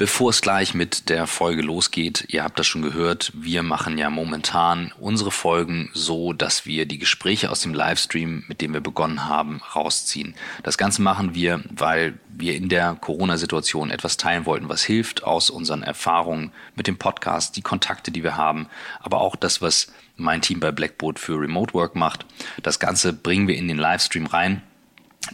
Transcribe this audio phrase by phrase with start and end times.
[0.00, 4.08] Bevor es gleich mit der Folge losgeht, ihr habt das schon gehört, wir machen ja
[4.08, 9.28] momentan unsere Folgen so, dass wir die Gespräche aus dem Livestream, mit dem wir begonnen
[9.28, 10.34] haben, rausziehen.
[10.62, 15.50] Das Ganze machen wir, weil wir in der Corona-Situation etwas teilen wollten, was hilft aus
[15.50, 18.68] unseren Erfahrungen mit dem Podcast, die Kontakte, die wir haben,
[19.00, 22.24] aber auch das, was mein Team bei Blackboard für Remote Work macht.
[22.62, 24.62] Das Ganze bringen wir in den Livestream rein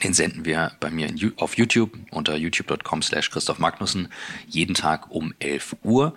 [0.03, 4.09] den senden wir bei mir in, auf YouTube unter youtube.com slash Christoph Magnussen
[4.47, 6.15] jeden Tag um 11 Uhr.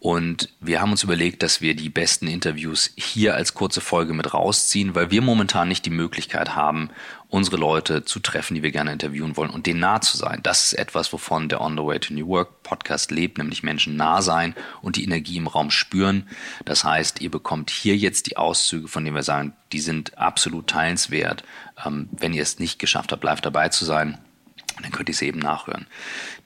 [0.00, 4.32] Und wir haben uns überlegt, dass wir die besten Interviews hier als kurze Folge mit
[4.32, 6.88] rausziehen, weil wir momentan nicht die Möglichkeit haben,
[7.28, 10.40] unsere Leute zu treffen, die wir gerne interviewen wollen und denen nah zu sein.
[10.42, 13.96] Das ist etwas, wovon der On the Way to New Work Podcast lebt, nämlich Menschen
[13.96, 16.26] nah sein und die Energie im Raum spüren.
[16.64, 20.66] Das heißt, ihr bekommt hier jetzt die Auszüge, von denen wir sagen, die sind absolut
[20.66, 21.44] teilenswert.
[21.84, 24.16] Ähm, wenn ihr es nicht geschafft habt, live dabei zu sein,
[24.82, 25.86] dann könnt ihr es eben nachhören.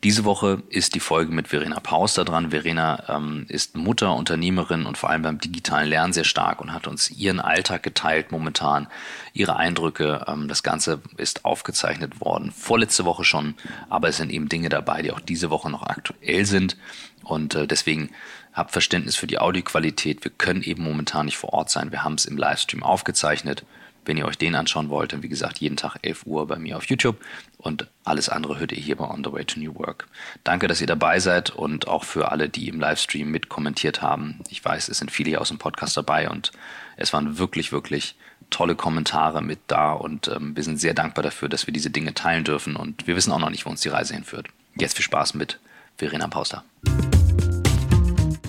[0.02, 2.50] Diese Woche ist die Folge mit Verena Paus da dran.
[2.50, 6.86] Verena ähm, ist Mutter, Unternehmerin und vor allem beim digitalen Lernen sehr stark und hat
[6.86, 8.88] uns ihren Alltag geteilt momentan,
[9.32, 10.24] ihre Eindrücke.
[10.28, 13.54] Ähm, das Ganze ist aufgezeichnet worden, vorletzte Woche schon,
[13.88, 16.76] aber es sind eben Dinge dabei, die auch diese Woche noch aktuell sind.
[17.22, 18.10] Und äh, deswegen
[18.52, 20.24] habt Verständnis für die Audioqualität.
[20.24, 21.90] Wir können eben momentan nicht vor Ort sein.
[21.90, 23.64] Wir haben es im Livestream aufgezeichnet.
[24.04, 26.76] Wenn ihr euch den anschauen wollt, dann wie gesagt jeden Tag 11 Uhr bei mir
[26.76, 27.16] auf YouTube
[27.58, 30.06] und alles andere hört ihr hier bei On the Way to New Work.
[30.44, 34.40] Danke, dass ihr dabei seid und auch für alle, die im Livestream mitkommentiert haben.
[34.50, 36.52] Ich weiß, es sind viele hier aus dem Podcast dabei und
[36.96, 38.16] es waren wirklich, wirklich
[38.50, 42.14] tolle Kommentare mit da und ähm, wir sind sehr dankbar dafür, dass wir diese Dinge
[42.14, 44.48] teilen dürfen und wir wissen auch noch nicht, wo uns die Reise hinführt.
[44.76, 45.58] Jetzt viel Spaß mit
[45.96, 46.64] Verena Pauster.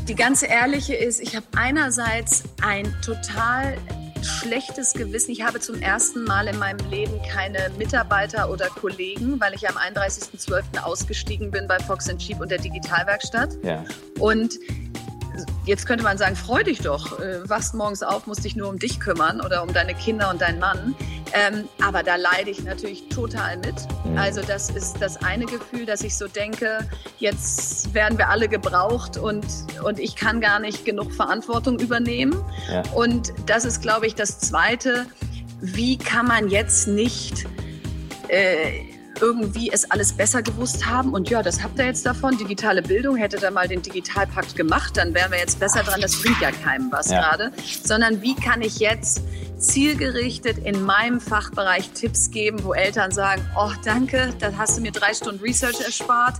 [0.07, 3.77] Die ganze ehrliche ist, ich habe einerseits ein total
[4.25, 5.31] schlechtes Gewissen.
[5.31, 9.75] Ich habe zum ersten Mal in meinem Leben keine Mitarbeiter oder Kollegen, weil ich am
[9.77, 10.83] 31.12.
[10.83, 13.57] ausgestiegen bin bei Fox Cheap und der Digitalwerkstatt.
[13.63, 13.83] Ja.
[14.19, 14.59] Und
[15.65, 18.79] jetzt könnte man sagen, freu dich doch, äh, wachst morgens auf, musst dich nur um
[18.79, 20.95] dich kümmern oder um deine Kinder und deinen Mann.
[21.33, 23.75] Ähm, aber da leide ich natürlich total mit.
[24.05, 24.17] Mhm.
[24.17, 26.87] Also das ist das eine Gefühl, dass ich so denke,
[27.17, 29.45] jetzt werden wir alle gebraucht und,
[29.83, 32.35] und ich kann gar nicht genug Verantwortung übernehmen.
[32.71, 32.83] Ja.
[32.93, 35.05] Und das ist, glaube ich, das Zweite.
[35.61, 37.45] Wie kann man jetzt nicht...
[38.27, 38.84] Äh,
[39.21, 41.13] irgendwie es alles besser gewusst haben.
[41.13, 42.37] Und ja, das habt ihr jetzt davon.
[42.37, 46.01] Digitale Bildung, hätte da mal den Digitalpakt gemacht, dann wären wir jetzt besser dran.
[46.01, 47.21] Das bringt ja keinem was ja.
[47.21, 47.51] gerade.
[47.83, 49.21] Sondern wie kann ich jetzt
[49.57, 54.91] zielgerichtet in meinem Fachbereich Tipps geben, wo Eltern sagen, oh danke, da hast du mir
[54.91, 56.35] drei Stunden Research erspart.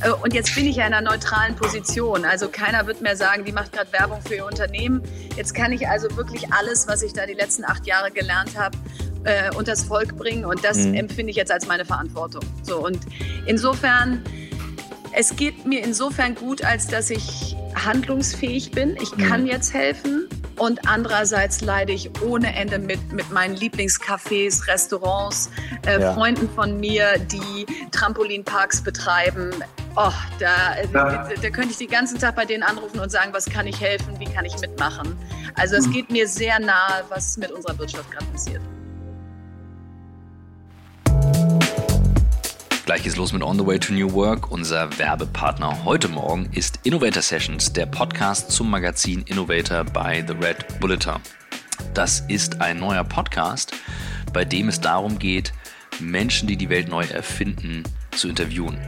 [0.00, 2.24] Äh, und jetzt bin ich ja in einer neutralen Position.
[2.24, 5.02] Also keiner wird mehr sagen, die macht gerade Werbung für ihr Unternehmen.
[5.36, 8.76] Jetzt kann ich also wirklich alles, was ich da die letzten acht Jahre gelernt habe,
[9.24, 10.44] äh, und das Volk bringen.
[10.44, 10.94] Und das mhm.
[10.94, 12.42] empfinde ich jetzt als meine Verantwortung.
[12.62, 13.00] So, und
[13.46, 14.22] insofern,
[15.12, 18.96] es geht mir insofern gut, als dass ich handlungsfähig bin.
[19.00, 19.48] Ich kann mhm.
[19.48, 20.28] jetzt helfen.
[20.56, 25.50] Und andererseits leide ich ohne Ende mit, mit meinen Lieblingscafés, Restaurants,
[25.84, 26.14] äh, ja.
[26.14, 29.50] Freunden von mir, die Trampolinparks betreiben.
[29.96, 30.86] Oh, da, ja.
[30.92, 33.80] da, da, könnte ich den ganzen Tag bei denen anrufen und sagen, was kann ich
[33.80, 35.16] helfen, wie kann ich mitmachen.
[35.56, 35.92] Also es mhm.
[35.92, 38.60] geht mir sehr nahe, was mit unserer Wirtschaft gerade passiert.
[42.84, 44.50] Gleich geht's los mit On the Way to New Work.
[44.50, 50.80] Unser Werbepartner heute Morgen ist Innovator Sessions, der Podcast zum Magazin Innovator bei The Red
[50.80, 51.14] Bulletin.
[51.94, 53.72] Das ist ein neuer Podcast,
[54.34, 55.54] bei dem es darum geht,
[55.98, 58.78] Menschen, die die Welt neu erfinden, zu interviewen.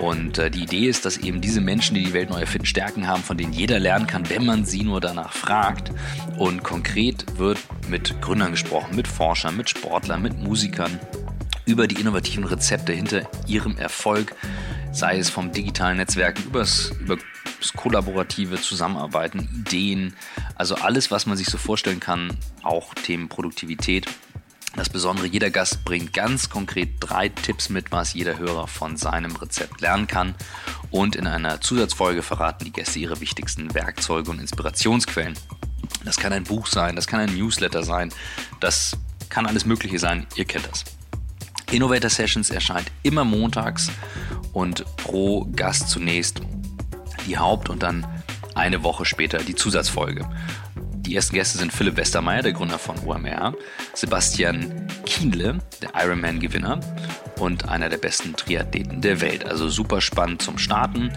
[0.00, 3.06] Und äh, die Idee ist, dass eben diese Menschen, die die Welt neu erfinden, Stärken
[3.06, 5.92] haben, von denen jeder lernen kann, wenn man sie nur danach fragt.
[6.36, 7.58] Und konkret wird
[7.88, 10.98] mit Gründern gesprochen, mit Forschern, mit Sportlern, mit Musikern,
[11.66, 14.34] über die innovativen Rezepte hinter ihrem Erfolg,
[14.92, 17.18] sei es vom digitalen Netzwerken übers, über
[17.60, 20.14] das kollaborative Zusammenarbeiten, Ideen,
[20.54, 24.06] also alles, was man sich so vorstellen kann, auch Themen Produktivität.
[24.76, 29.34] Das Besondere, jeder Gast bringt ganz konkret drei Tipps mit, was jeder Hörer von seinem
[29.36, 30.34] Rezept lernen kann.
[30.90, 35.34] Und in einer Zusatzfolge verraten die Gäste ihre wichtigsten Werkzeuge und Inspirationsquellen.
[36.04, 38.12] Das kann ein Buch sein, das kann ein Newsletter sein,
[38.60, 38.96] das
[39.30, 40.84] kann alles Mögliche sein, ihr kennt das.
[41.70, 43.90] Innovator Sessions erscheint immer montags
[44.52, 46.40] und pro Gast zunächst
[47.26, 48.06] die Haupt- und dann
[48.54, 50.28] eine Woche später die Zusatzfolge.
[51.06, 53.54] Die ersten Gäste sind Philipp Westermeier, der Gründer von OMR,
[53.94, 56.80] Sebastian Kienle, der Ironman-Gewinner
[57.38, 59.44] und einer der besten Triathleten der Welt.
[59.44, 61.12] Also super spannend zum Starten.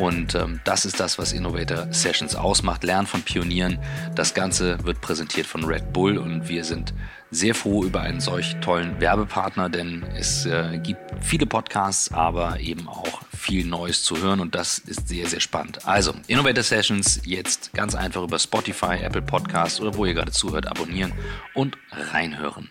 [0.00, 2.84] Und ähm, das ist das, was Innovator Sessions ausmacht.
[2.84, 3.78] Lernen von Pionieren.
[4.14, 6.94] Das Ganze wird präsentiert von Red Bull und wir sind
[7.30, 12.88] sehr froh über einen solch tollen Werbepartner, denn es äh, gibt viele Podcasts, aber eben
[12.88, 15.86] auch viel Neues zu hören und das ist sehr, sehr spannend.
[15.86, 20.66] Also, Innovator Sessions jetzt ganz einfach über Spotify, Apple Podcasts oder wo ihr gerade zuhört,
[20.66, 21.12] abonnieren
[21.52, 22.70] und reinhören.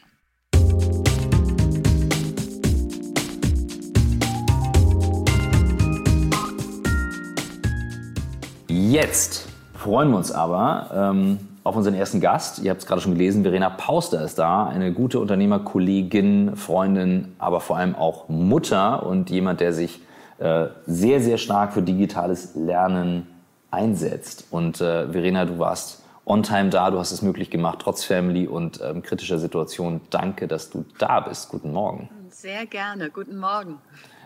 [8.79, 12.59] Jetzt freuen wir uns aber ähm, auf unseren ersten Gast.
[12.59, 17.59] Ihr habt es gerade schon gelesen, Verena Pauster ist da, eine gute Unternehmerkollegin, Freundin, aber
[17.59, 19.99] vor allem auch Mutter und jemand, der sich
[20.37, 23.27] äh, sehr, sehr stark für digitales Lernen
[23.69, 24.45] einsetzt.
[24.49, 28.47] Und äh, Verena, du warst on time da, du hast es möglich gemacht, trotz Family
[28.47, 29.99] und ähm, kritischer Situation.
[30.09, 31.49] Danke, dass du da bist.
[31.49, 32.09] Guten Morgen.
[32.29, 33.09] Sehr gerne.
[33.09, 33.79] Guten Morgen.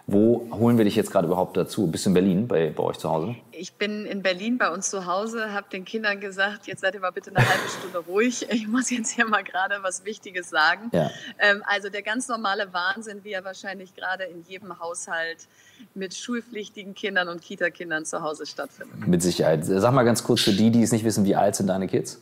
[0.05, 1.87] Wo holen wir dich jetzt gerade überhaupt dazu?
[1.87, 3.35] Bist du in Berlin bei, bei euch zu Hause?
[3.51, 6.99] Ich bin in Berlin bei uns zu Hause, habe den Kindern gesagt, jetzt seid ihr
[6.99, 8.47] mal bitte eine halbe Stunde ruhig.
[8.53, 10.89] Ich muss jetzt hier mal gerade was Wichtiges sagen.
[10.93, 11.09] Ja.
[11.39, 15.47] Ähm, also der ganz normale Wahnsinn, wie er wahrscheinlich gerade in jedem Haushalt
[15.95, 19.07] mit schulpflichtigen Kindern und Kita-Kindern zu Hause stattfindet.
[19.07, 19.65] Mit Sicherheit.
[19.65, 22.19] Sag mal ganz kurz für die, die es nicht wissen, wie alt sind deine Kids?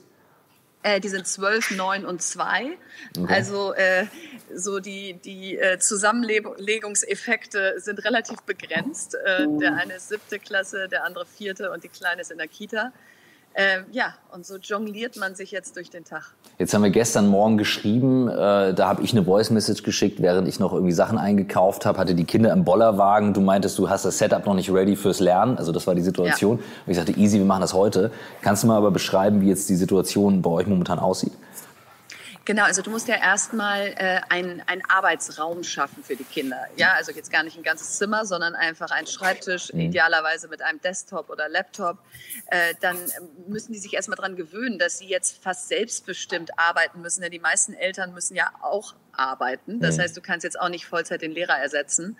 [0.83, 2.77] Äh, die sind zwölf, neun und zwei.
[3.17, 3.33] Okay.
[3.33, 4.07] Also äh,
[4.53, 9.15] so die, die äh, Zusammenlegungseffekte sind relativ begrenzt.
[9.15, 12.47] Äh, der eine ist siebte Klasse, der andere vierte und die Kleine ist in der
[12.47, 12.91] Kita.
[13.53, 16.33] Ähm, ja, und so jongliert man sich jetzt durch den Tag.
[16.57, 20.47] Jetzt haben wir gestern Morgen geschrieben, äh, da habe ich eine Voice Message geschickt, während
[20.47, 23.33] ich noch irgendwie Sachen eingekauft habe, hatte die Kinder im Bollerwagen.
[23.33, 25.57] Du meintest, du hast das Setup noch nicht ready fürs Lernen.
[25.57, 26.57] Also das war die Situation.
[26.57, 26.63] Ja.
[26.85, 28.11] Und ich sagte, easy, wir machen das heute.
[28.41, 31.33] Kannst du mal aber beschreiben, wie jetzt die Situation bei euch momentan aussieht?
[32.43, 36.65] Genau, also du musst ja erstmal äh, einen, Arbeitsraum schaffen für die Kinder.
[36.75, 39.81] Ja, also jetzt gar nicht ein ganzes Zimmer, sondern einfach ein Schreibtisch, mhm.
[39.81, 41.99] idealerweise mit einem Desktop oder Laptop.
[42.47, 42.97] Äh, dann
[43.47, 47.21] müssen die sich erstmal dran gewöhnen, dass sie jetzt fast selbstbestimmt arbeiten müssen.
[47.21, 49.79] Denn die meisten Eltern müssen ja auch arbeiten.
[49.79, 50.01] Das mhm.
[50.01, 52.17] heißt, du kannst jetzt auch nicht Vollzeit den Lehrer ersetzen.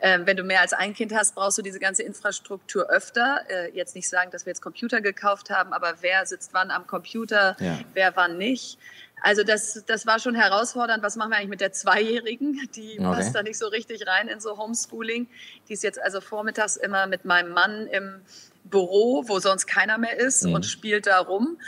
[0.00, 3.40] Ähm, wenn du mehr als ein Kind hast, brauchst du diese ganze Infrastruktur öfter.
[3.48, 6.86] Äh, jetzt nicht sagen, dass wir jetzt Computer gekauft haben, aber wer sitzt wann am
[6.86, 7.78] Computer, ja.
[7.94, 8.78] wer wann nicht.
[9.22, 11.02] Also das, das war schon herausfordernd.
[11.02, 12.68] Was machen wir eigentlich mit der Zweijährigen?
[12.76, 13.02] Die okay.
[13.02, 15.26] passt da nicht so richtig rein in so Homeschooling.
[15.68, 18.20] Die ist jetzt also vormittags immer mit meinem Mann im
[18.64, 20.54] Büro, wo sonst keiner mehr ist mhm.
[20.54, 21.58] und spielt da rum.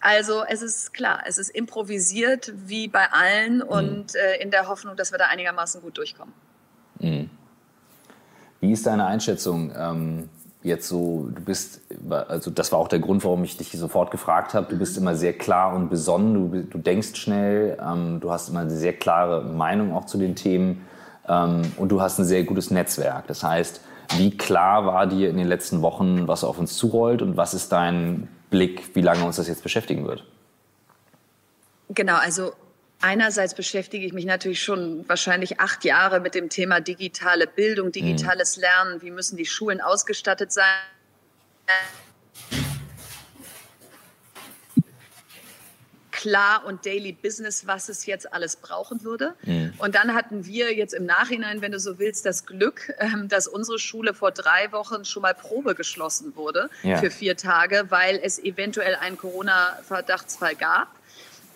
[0.00, 3.62] Also es ist klar, es ist improvisiert wie bei allen mhm.
[3.62, 6.34] und äh, in der Hoffnung, dass wir da einigermaßen gut durchkommen.
[7.00, 7.30] Mhm.
[8.64, 9.72] Wie ist deine Einschätzung?
[9.76, 10.28] Ähm
[10.62, 14.54] jetzt so, du bist, also das war auch der Grund, warum ich dich sofort gefragt
[14.54, 18.48] habe, du bist immer sehr klar und besonnen, du, du denkst schnell, ähm, du hast
[18.48, 20.86] immer eine sehr klare Meinung auch zu den Themen
[21.28, 23.26] ähm, und du hast ein sehr gutes Netzwerk.
[23.26, 23.82] Das heißt,
[24.16, 27.70] wie klar war dir in den letzten Wochen, was auf uns zurollt und was ist
[27.70, 30.24] dein Blick, wie lange uns das jetzt beschäftigen wird?
[31.90, 32.52] Genau, also
[33.04, 38.56] Einerseits beschäftige ich mich natürlich schon wahrscheinlich acht Jahre mit dem Thema digitale Bildung, digitales
[38.56, 38.62] mhm.
[38.62, 39.02] Lernen.
[39.02, 40.64] Wie müssen die Schulen ausgestattet sein?
[46.10, 49.34] klar und Daily Business, was es jetzt alles brauchen würde.
[49.42, 49.74] Mhm.
[49.76, 53.46] Und dann hatten wir jetzt im Nachhinein, wenn du so willst, das Glück, ähm, dass
[53.46, 56.96] unsere Schule vor drei Wochen schon mal Probe geschlossen wurde ja.
[56.96, 60.88] für vier Tage, weil es eventuell einen Corona-Verdachtsfall gab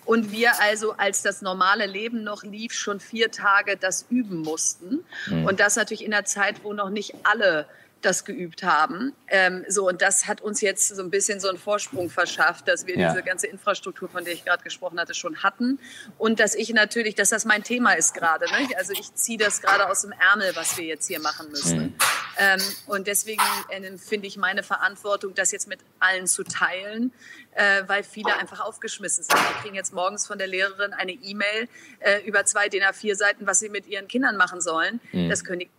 [0.09, 5.05] und wir also, als das normale Leben noch lief, schon vier Tage das üben mussten.
[5.27, 5.45] Mhm.
[5.45, 7.67] Und das natürlich in der Zeit, wo noch nicht alle
[8.01, 9.13] das geübt haben.
[9.27, 12.87] Ähm, so, und das hat uns jetzt so ein bisschen so einen Vorsprung verschafft, dass
[12.87, 13.11] wir ja.
[13.11, 15.77] diese ganze Infrastruktur, von der ich gerade gesprochen hatte, schon hatten.
[16.17, 18.45] Und dass ich natürlich, dass das mein Thema ist gerade.
[18.45, 18.67] Ne?
[18.77, 21.79] Also ich ziehe das gerade aus dem Ärmel, was wir jetzt hier machen müssen.
[21.79, 21.93] Mhm.
[22.39, 27.11] Ähm, und deswegen äh, finde ich meine Verantwortung, das jetzt mit allen zu teilen,
[27.51, 29.37] äh, weil viele einfach aufgeschmissen sind.
[29.37, 31.67] Die kriegen jetzt morgens von der Lehrerin eine E-Mail
[31.99, 35.01] äh, über zwei DIN A4 Seiten, was sie mit ihren Kindern machen sollen.
[35.11, 35.29] Mhm.
[35.29, 35.69] Das können die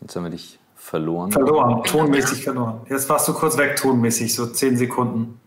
[0.00, 1.32] Jetzt haben wir dich verloren.
[1.32, 2.86] Verloren, tonmäßig verloren.
[2.88, 5.40] Jetzt warst du kurz weg, tonmäßig, so zehn Sekunden.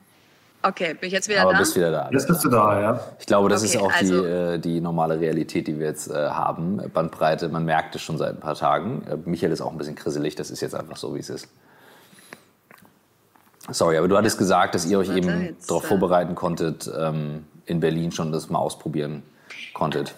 [0.62, 1.60] Okay, bin ich jetzt wieder Aber da?
[1.60, 2.10] bist wieder da.
[2.12, 3.00] Jetzt bist du da, ja.
[3.18, 6.10] Ich glaube, das okay, ist auch also, die, äh, die normale Realität, die wir jetzt
[6.10, 6.82] äh, haben.
[6.94, 9.04] Bandbreite, man merkt es schon seit ein paar Tagen.
[9.10, 11.48] Äh, Michael ist auch ein bisschen krisselig, das ist jetzt einfach so, wie es ist.
[13.72, 17.46] Sorry, aber du hattest gesagt, dass ihr euch Warte, eben darauf äh, vorbereiten konntet, ähm,
[17.66, 19.24] in Berlin schon das mal ausprobieren
[19.74, 20.13] konntet.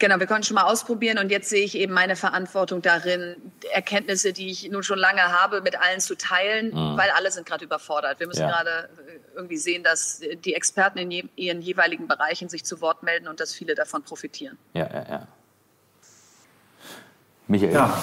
[0.00, 3.36] Genau, wir konnten schon mal ausprobieren und jetzt sehe ich eben meine Verantwortung darin,
[3.70, 6.96] Erkenntnisse, die ich nun schon lange habe, mit allen zu teilen, mhm.
[6.96, 8.18] weil alle sind gerade überfordert.
[8.18, 8.48] Wir müssen ja.
[8.48, 13.02] gerade äh, irgendwie sehen, dass die Experten in je, ihren jeweiligen Bereichen sich zu Wort
[13.02, 14.56] melden und dass viele davon profitieren.
[14.72, 15.28] Ja, ja, ja.
[17.46, 17.74] Michael.
[17.74, 18.02] Ja,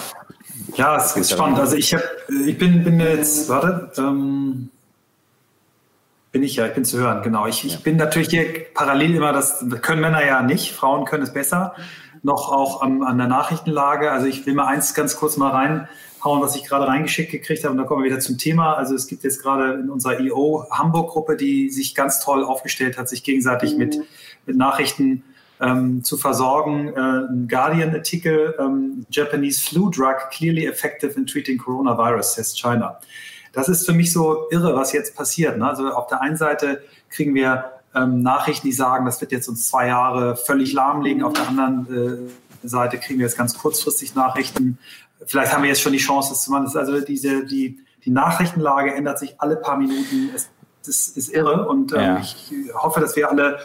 [0.75, 1.58] ja es ist spannend.
[1.58, 4.70] Also ich, hab, ich bin, bin jetzt, warte, ähm,
[6.31, 7.48] bin ich ja, ich bin zu hören, genau.
[7.48, 11.34] Ich, ich bin natürlich hier parallel immer, das können Männer ja nicht, Frauen können es
[11.34, 11.75] besser,
[12.24, 14.12] noch auch an, an der Nachrichtenlage.
[14.12, 17.72] Also ich will mal eins ganz kurz mal reinhauen, was ich gerade reingeschickt gekriegt habe
[17.72, 18.74] und dann kommen wir wieder zum Thema.
[18.74, 23.07] Also es gibt jetzt gerade in unserer EO Hamburg-Gruppe, die sich ganz toll aufgestellt hat,
[23.07, 23.98] sich gegenseitig mit,
[24.46, 25.24] mit Nachrichten
[25.62, 26.89] ähm, zu versorgen.
[26.89, 33.00] Äh, ein Guardian-Artikel, ähm, Japanese Flu Drug clearly effective in treating coronavirus, says China.
[33.57, 35.57] Das ist für mich so irre, was jetzt passiert.
[35.57, 35.67] Ne?
[35.67, 39.67] Also auf der einen Seite kriegen wir ähm, Nachrichten, die sagen, das wird jetzt uns
[39.67, 41.23] zwei Jahre völlig lahmlegen.
[41.23, 42.29] Auf der anderen
[42.63, 44.77] äh, Seite kriegen wir jetzt ganz kurzfristig Nachrichten.
[45.25, 46.69] Vielleicht haben wir jetzt schon die Chance, das zu machen.
[46.71, 50.29] Also diese, die, die Nachrichtenlage ändert sich alle paar Minuten.
[50.35, 50.49] Es,
[50.85, 52.19] das ist irre und ähm, ja.
[52.19, 53.57] ich hoffe, dass wir alle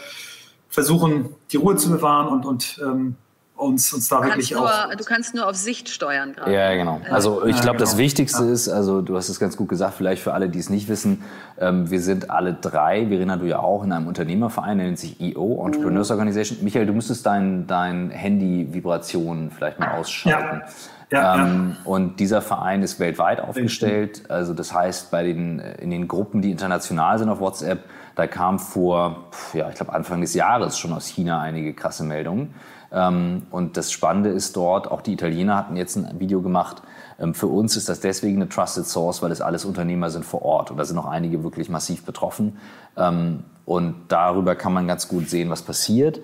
[0.69, 3.15] versuchen, die Ruhe zu bewahren und, und ähm,
[3.63, 4.95] uns, uns da du wirklich nur, auch.
[4.95, 6.53] Du kannst nur auf Sicht steuern gerade.
[6.53, 7.01] Ja, genau.
[7.09, 7.79] Also ich glaube, ja, genau.
[7.79, 8.51] das Wichtigste ja.
[8.51, 11.23] ist, also du hast es ganz gut gesagt, vielleicht für alle, die es nicht wissen,
[11.59, 15.19] ähm, wir sind alle drei, Verena, du ja auch, in einem Unternehmerverein, der nennt sich
[15.21, 16.13] EO, Entrepreneurs mhm.
[16.13, 16.59] Organization.
[16.61, 20.61] Michael, du müsstest dein, dein Handy-Vibration vielleicht mal ausschalten.
[20.61, 20.73] Ja.
[21.11, 21.85] Ja, ähm, ja.
[21.85, 24.23] Und dieser Verein ist weltweit aufgestellt.
[24.29, 27.83] Also das heißt, bei den, in den Gruppen, die international sind auf WhatsApp,
[28.15, 32.53] da kam vor, ja, ich glaube Anfang des Jahres schon aus China einige krasse Meldungen.
[32.93, 36.81] Ähm, und das Spannende ist dort, auch die Italiener hatten jetzt ein Video gemacht.
[37.19, 40.43] Ähm, für uns ist das deswegen eine Trusted Source, weil es alles Unternehmer sind vor
[40.43, 40.71] Ort.
[40.71, 42.57] Und da sind auch einige wirklich massiv betroffen.
[42.95, 46.19] Ähm, und darüber kann man ganz gut sehen, was passiert.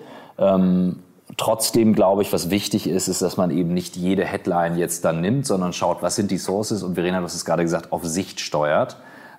[1.36, 5.20] Trotzdem glaube ich, was wichtig ist, ist, dass man eben nicht jede Headline jetzt dann
[5.20, 8.04] nimmt, sondern schaut, was sind die Sources und Verena, du hast es gerade gesagt, auf
[8.04, 8.96] Sicht steuert.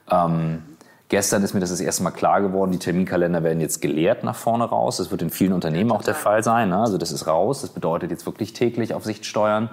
[0.09, 0.63] Ähm,
[1.11, 4.37] Gestern ist mir das das erste Mal klar geworden, die Terminkalender werden jetzt geleert nach
[4.37, 4.95] vorne raus.
[4.95, 6.69] Das wird in vielen Unternehmen auch der Fall sein.
[6.69, 6.77] Ne?
[6.77, 7.59] Also das ist raus.
[7.59, 9.69] Das bedeutet jetzt wirklich täglich auf Sicht steuern.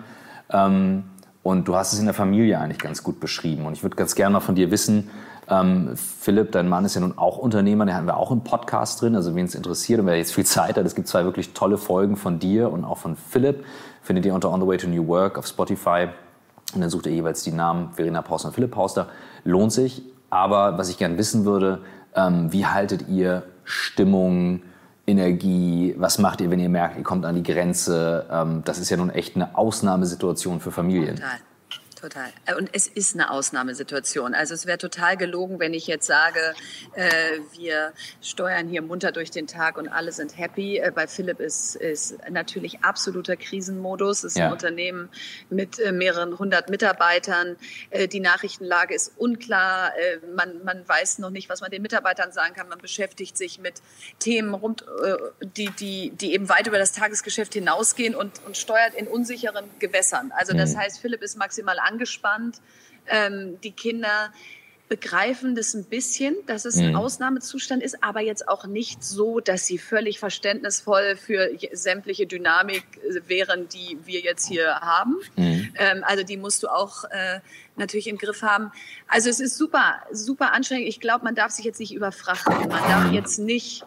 [0.51, 1.05] Ähm,
[1.45, 3.67] und du hast es in der Familie eigentlich ganz gut beschrieben.
[3.67, 5.11] Und ich würde ganz gerne noch von dir wissen,
[5.49, 9.01] ähm, Philipp, dein Mann ist ja nun auch Unternehmer, den haben wir auch im Podcast
[9.01, 9.15] drin.
[9.15, 11.79] Also wen es interessiert und wer jetzt viel Zeit hat, es gibt zwei wirklich tolle
[11.79, 13.65] Folgen von dir und auch von Philipp.
[14.03, 16.09] Findet ihr unter On the Way to New Work auf Spotify.
[16.75, 19.07] Und dann sucht ihr jeweils die Namen Verena Pauster und Philipp Pauster.
[19.45, 20.03] Lohnt sich.
[20.31, 21.81] Aber was ich gern wissen würde,
[22.15, 24.63] ähm, wie haltet ihr Stimmung,
[25.07, 25.95] Energie?
[25.99, 28.27] Was macht ihr, wenn ihr merkt, ihr kommt an die Grenze?
[28.31, 31.17] Ähm, das ist ja nun echt eine Ausnahmesituation für Familien.
[31.17, 31.39] Total.
[32.01, 32.31] Total.
[32.47, 34.35] Äh, und es ist eine Ausnahmesituation.
[34.35, 36.55] Also es wäre total gelogen, wenn ich jetzt sage,
[36.95, 40.79] äh, wir steuern hier munter durch den Tag und alle sind happy.
[40.79, 44.19] Äh, bei Philipp ist, ist natürlich absoluter Krisenmodus.
[44.19, 44.47] Es ist ja.
[44.47, 45.09] ein Unternehmen
[45.51, 47.57] mit äh, mehreren hundert Mitarbeitern.
[47.91, 49.91] Äh, die Nachrichtenlage ist unklar.
[49.99, 52.69] Äh, man, man weiß noch nicht, was man den Mitarbeitern sagen kann.
[52.69, 53.83] Man beschäftigt sich mit
[54.21, 54.85] Themen rund,
[55.57, 60.33] die, die, die eben weit über das Tagesgeschäft hinausgehen und, und steuert in unsicheren Gewässern.
[60.37, 60.79] Also das mhm.
[60.79, 62.61] heißt, Philipp ist maximal angespannt.
[63.07, 64.33] Ähm, die Kinder
[64.89, 66.97] begreifen das ein bisschen, dass es ein mhm.
[66.97, 73.29] Ausnahmezustand ist, aber jetzt auch nicht so, dass sie völlig verständnisvoll für sämtliche Dynamik äh,
[73.29, 75.17] wären, die wir jetzt hier haben.
[75.37, 75.73] Mhm.
[75.77, 77.41] Ähm, also die musst du auch äh,
[77.77, 78.73] natürlich im Griff haben.
[79.07, 80.89] Also es ist super, super anstrengend.
[80.89, 82.69] Ich glaube, man darf sich jetzt nicht überfrachten.
[82.69, 83.85] Man darf jetzt nicht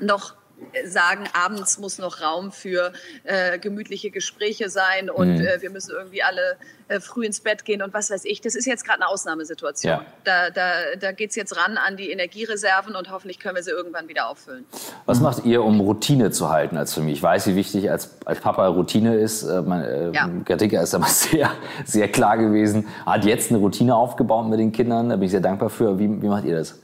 [0.00, 0.34] noch
[0.84, 2.92] sagen, abends muss noch Raum für
[3.24, 5.46] äh, gemütliche Gespräche sein und mhm.
[5.46, 6.56] äh, wir müssen irgendwie alle
[6.88, 8.40] äh, früh ins Bett gehen und was weiß ich.
[8.40, 9.92] Das ist jetzt gerade eine Ausnahmesituation.
[9.92, 10.06] Ja.
[10.24, 13.70] Da, da, da geht es jetzt ran an die Energiereserven und hoffentlich können wir sie
[13.70, 14.64] irgendwann wieder auffüllen.
[15.04, 17.16] Was macht ihr, um Routine zu halten als Familie?
[17.16, 19.42] Ich weiß, wie wichtig als, als Papa Routine ist.
[19.42, 20.30] Äh, mein, äh, ja.
[20.44, 21.50] Gertika ist aber sehr,
[21.84, 22.86] sehr klar gewesen.
[23.04, 25.10] Hat jetzt eine Routine aufgebaut mit den Kindern.
[25.10, 25.98] Da bin ich sehr dankbar für.
[25.98, 26.78] Wie, wie macht ihr das?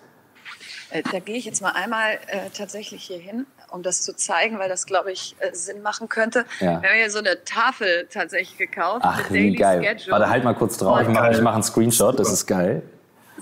[0.91, 4.59] Äh, da gehe ich jetzt mal einmal äh, tatsächlich hier hin um das zu zeigen,
[4.59, 6.45] weil das, glaube ich, äh, Sinn machen könnte.
[6.61, 6.83] Ja.
[6.83, 9.01] Wir haben hier so eine Tafel tatsächlich gekauft.
[9.03, 9.83] Ach, wie geil.
[9.83, 10.13] Schedule.
[10.13, 11.01] Warte, halt mal kurz drauf.
[11.01, 12.83] Ich mache mach einen Screenshot, das ist geil.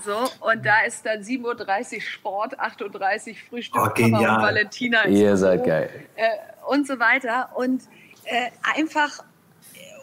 [0.03, 5.05] So, und da ist dann 7.30 Uhr Sport, 8.30 Uhr Frühstück, oh, Papa und Valentina.
[5.05, 5.89] Ihr seid geil.
[6.15, 6.29] Äh,
[6.67, 7.49] und so weiter.
[7.55, 7.83] Und
[8.23, 9.23] äh, einfach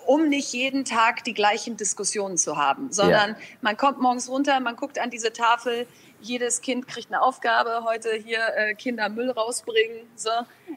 [0.06, 3.36] um nicht jeden Tag die gleichen Diskussionen zu haben, sondern ja.
[3.60, 5.86] man kommt morgens runter, man guckt an diese Tafel,
[6.20, 10.06] jedes Kind kriegt eine Aufgabe, heute hier äh, Kinder Müll rausbringen.
[10.16, 10.30] So.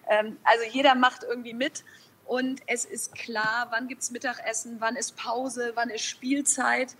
[0.10, 1.83] Ähm, also jeder macht irgendwie mit.
[2.25, 6.95] Und es ist klar, wann gibt es Mittagessen, wann ist Pause, wann ist Spielzeit,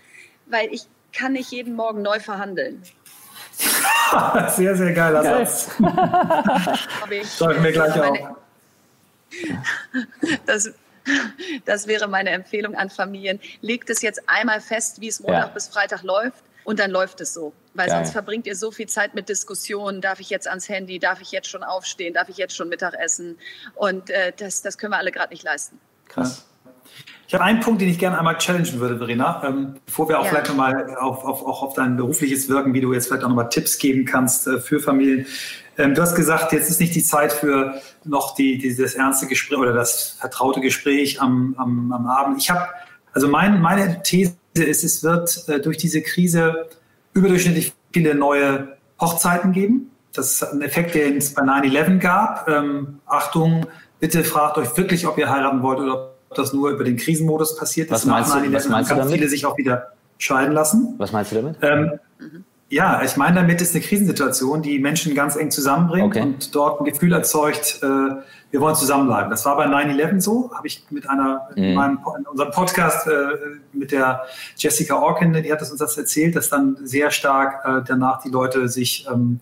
[0.48, 2.84] weil ich kann nicht jeden Morgen neu verhandeln.
[4.50, 5.70] sehr, sehr geiler Satz.
[7.38, 8.18] Schreiben mir gleich auf.
[10.46, 10.70] Das,
[11.64, 13.40] das wäre meine Empfehlung an Familien.
[13.62, 15.54] Legt es jetzt einmal fest, wie es Montag ja.
[15.54, 17.52] bis Freitag läuft und dann läuft es so.
[17.74, 17.98] Weil Geil.
[17.98, 20.00] sonst verbringt ihr so viel Zeit mit Diskussionen.
[20.00, 21.00] Darf ich jetzt ans Handy?
[21.00, 22.14] Darf ich jetzt schon aufstehen?
[22.14, 23.38] Darf ich jetzt schon Mittag essen?
[23.76, 25.80] Und äh, das, das können wir alle gerade nicht leisten.
[26.08, 26.46] Krass.
[27.28, 30.24] Ich habe einen Punkt, den ich gerne einmal challengen würde, Verena, ähm, bevor wir auch
[30.24, 30.30] ja.
[30.30, 33.50] vielleicht nochmal auf, auf, auch auf dein berufliches Wirken, wie du jetzt vielleicht auch nochmal
[33.50, 35.26] Tipps geben kannst äh, für Familien.
[35.78, 39.58] Ähm, du hast gesagt, jetzt ist nicht die Zeit für noch die, dieses ernste Gespräch
[39.58, 42.38] oder das vertraute Gespräch am, am, am Abend.
[42.38, 42.68] Ich habe,
[43.12, 46.68] also mein, meine These ist, es wird äh, durch diese Krise
[47.14, 49.92] überdurchschnittlich viele neue Hochzeiten geben.
[50.14, 52.48] Das ist ein Effekt, den es bei 9-11 gab.
[52.48, 53.66] Ähm, Achtung,
[54.00, 57.58] bitte fragt euch wirklich, ob ihr heiraten wollt oder ob das nur über den Krisenmodus
[57.58, 57.94] passiert ist.
[57.94, 59.14] Was meinst, du, was meinst du damit?
[59.14, 60.96] viele sich auch wieder scheiden lassen.
[60.98, 61.58] Was meinst du damit?
[61.62, 62.44] Ähm, mhm.
[62.72, 66.22] Ja, ich meine, damit ist eine Krisensituation, die Menschen ganz eng zusammenbringt okay.
[66.22, 69.30] und dort ein Gefühl erzeugt, äh, wir wollen zusammenbleiben.
[69.30, 71.60] Das war bei 9-11 so, habe ich mit einer, mm.
[71.60, 73.12] in, meinem, in unserem Podcast äh,
[73.74, 74.22] mit der
[74.56, 78.30] Jessica Orkin, die hat das uns das erzählt, dass dann sehr stark äh, danach die
[78.30, 79.42] Leute sich ähm,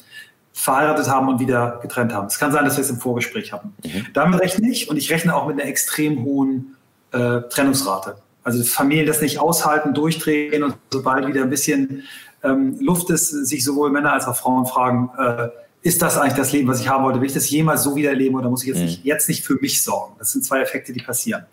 [0.52, 2.26] verheiratet haben und wieder getrennt haben.
[2.26, 3.76] Es kann sein, dass wir es im Vorgespräch hatten.
[3.84, 4.08] Mhm.
[4.16, 6.76] Damit rechne ich und ich rechne auch mit einer extrem hohen
[7.12, 8.16] äh, Trennungsrate.
[8.44, 12.06] Also Familien das nicht aushalten, durchdrehen und sobald wieder ein bisschen
[12.44, 15.50] ähm, Luft ist, sich sowohl Männer als auch Frauen fragen, äh,
[15.82, 17.20] ist das eigentlich das Leben, was ich haben wollte?
[17.22, 18.86] Will ich das jemals so wieder erleben oder muss ich jetzt, mhm.
[18.86, 20.16] nicht, jetzt nicht für mich sorgen?
[20.20, 21.46] Das sind zwei Effekte, die passieren.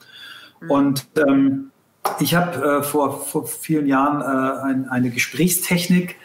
[0.61, 0.71] Mhm.
[0.71, 1.71] Und ähm,
[2.21, 6.17] ich habe äh, vor, vor vielen Jahren äh, ein, eine Gesprächstechnik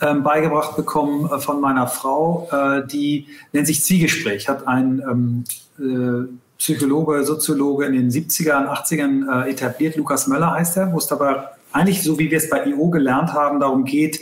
[0.00, 5.44] ähm, beigebracht bekommen äh, von meiner Frau, äh, die nennt sich Zwiegespräch, hat ein ähm,
[5.78, 11.06] äh, Psychologe, Soziologe in den 70ern, 80ern äh, etabliert, Lukas Möller heißt er, wo es
[11.06, 14.20] dabei eigentlich so wie wir es bei IO gelernt haben, darum geht,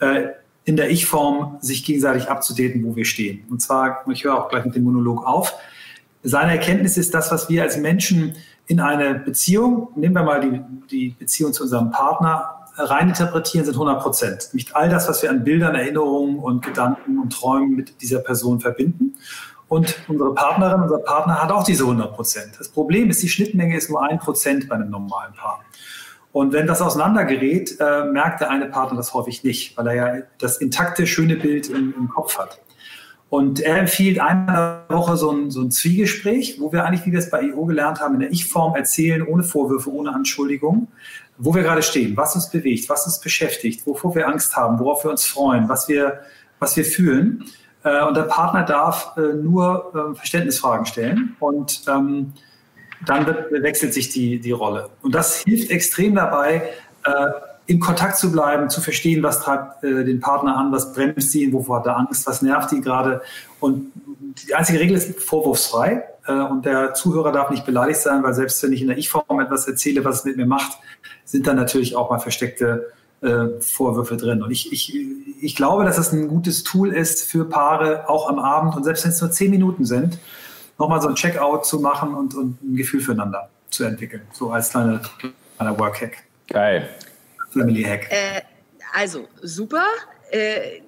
[0.00, 0.28] äh,
[0.64, 3.44] in der Ich-Form sich gegenseitig abzudaten, wo wir stehen.
[3.50, 5.54] Und zwar, ich höre auch gleich mit dem Monolog auf,
[6.22, 10.60] seine Erkenntnis ist das, was wir als Menschen in eine Beziehung, nehmen wir mal die,
[10.88, 14.48] die Beziehung zu unserem Partner, reininterpretieren, sind 100 Prozent.
[14.52, 18.60] Nicht all das, was wir an Bildern, Erinnerungen und Gedanken und Träumen mit dieser Person
[18.60, 19.16] verbinden.
[19.68, 22.52] Und unsere Partnerin, unser Partner hat auch diese 100 Prozent.
[22.58, 25.64] Das Problem ist, die Schnittmenge ist nur ein Prozent bei einem normalen Paar.
[26.32, 30.22] Und wenn das auseinandergerät, äh, merkt der eine Partner das häufig nicht, weil er ja
[30.38, 32.60] das intakte, schöne Bild im, im Kopf hat.
[33.28, 37.06] Und er empfiehlt einmal in der Woche so ein, so ein Zwiegespräch, wo wir eigentlich,
[37.06, 40.88] wie wir es bei IO gelernt haben, in der Ich-Form erzählen, ohne Vorwürfe, ohne Anschuldigung,
[41.38, 45.04] wo wir gerade stehen, was uns bewegt, was uns beschäftigt, wovor wir Angst haben, worauf
[45.04, 46.20] wir uns freuen, was wir,
[46.58, 47.44] was wir fühlen.
[47.84, 52.34] Äh, und der Partner darf äh, nur äh, Verständnisfragen stellen und ähm,
[53.06, 54.90] dann wechselt sich die, die Rolle.
[55.02, 56.62] Und das hilft extrem dabei,
[57.04, 57.10] äh,
[57.66, 61.52] in Kontakt zu bleiben, zu verstehen, was treibt äh, den Partner an, was bremst ihn,
[61.52, 63.22] wovor hat er Angst, was nervt ihn gerade.
[63.60, 63.92] Und
[64.46, 66.04] die einzige Regel ist vorwurfsfrei.
[66.26, 69.40] Äh, und der Zuhörer darf nicht beleidigt sein, weil selbst wenn ich in der Ich-Form
[69.40, 70.78] etwas erzähle, was es mit mir macht,
[71.24, 74.42] sind dann natürlich auch mal versteckte äh, Vorwürfe drin.
[74.42, 74.98] Und ich, ich,
[75.40, 79.04] ich glaube, dass es ein gutes Tool ist für Paare, auch am Abend und selbst
[79.04, 80.18] wenn es nur zehn Minuten sind,
[80.78, 84.22] nochmal so ein Checkout zu machen und, und ein Gefühl füreinander zu entwickeln.
[84.32, 85.00] So als kleiner,
[85.56, 86.24] kleiner Work-Hack.
[86.48, 86.88] Geil.
[87.52, 88.10] Family-Hack.
[88.10, 88.42] Äh,
[88.94, 89.84] also, super.
[90.30, 90.80] Äh,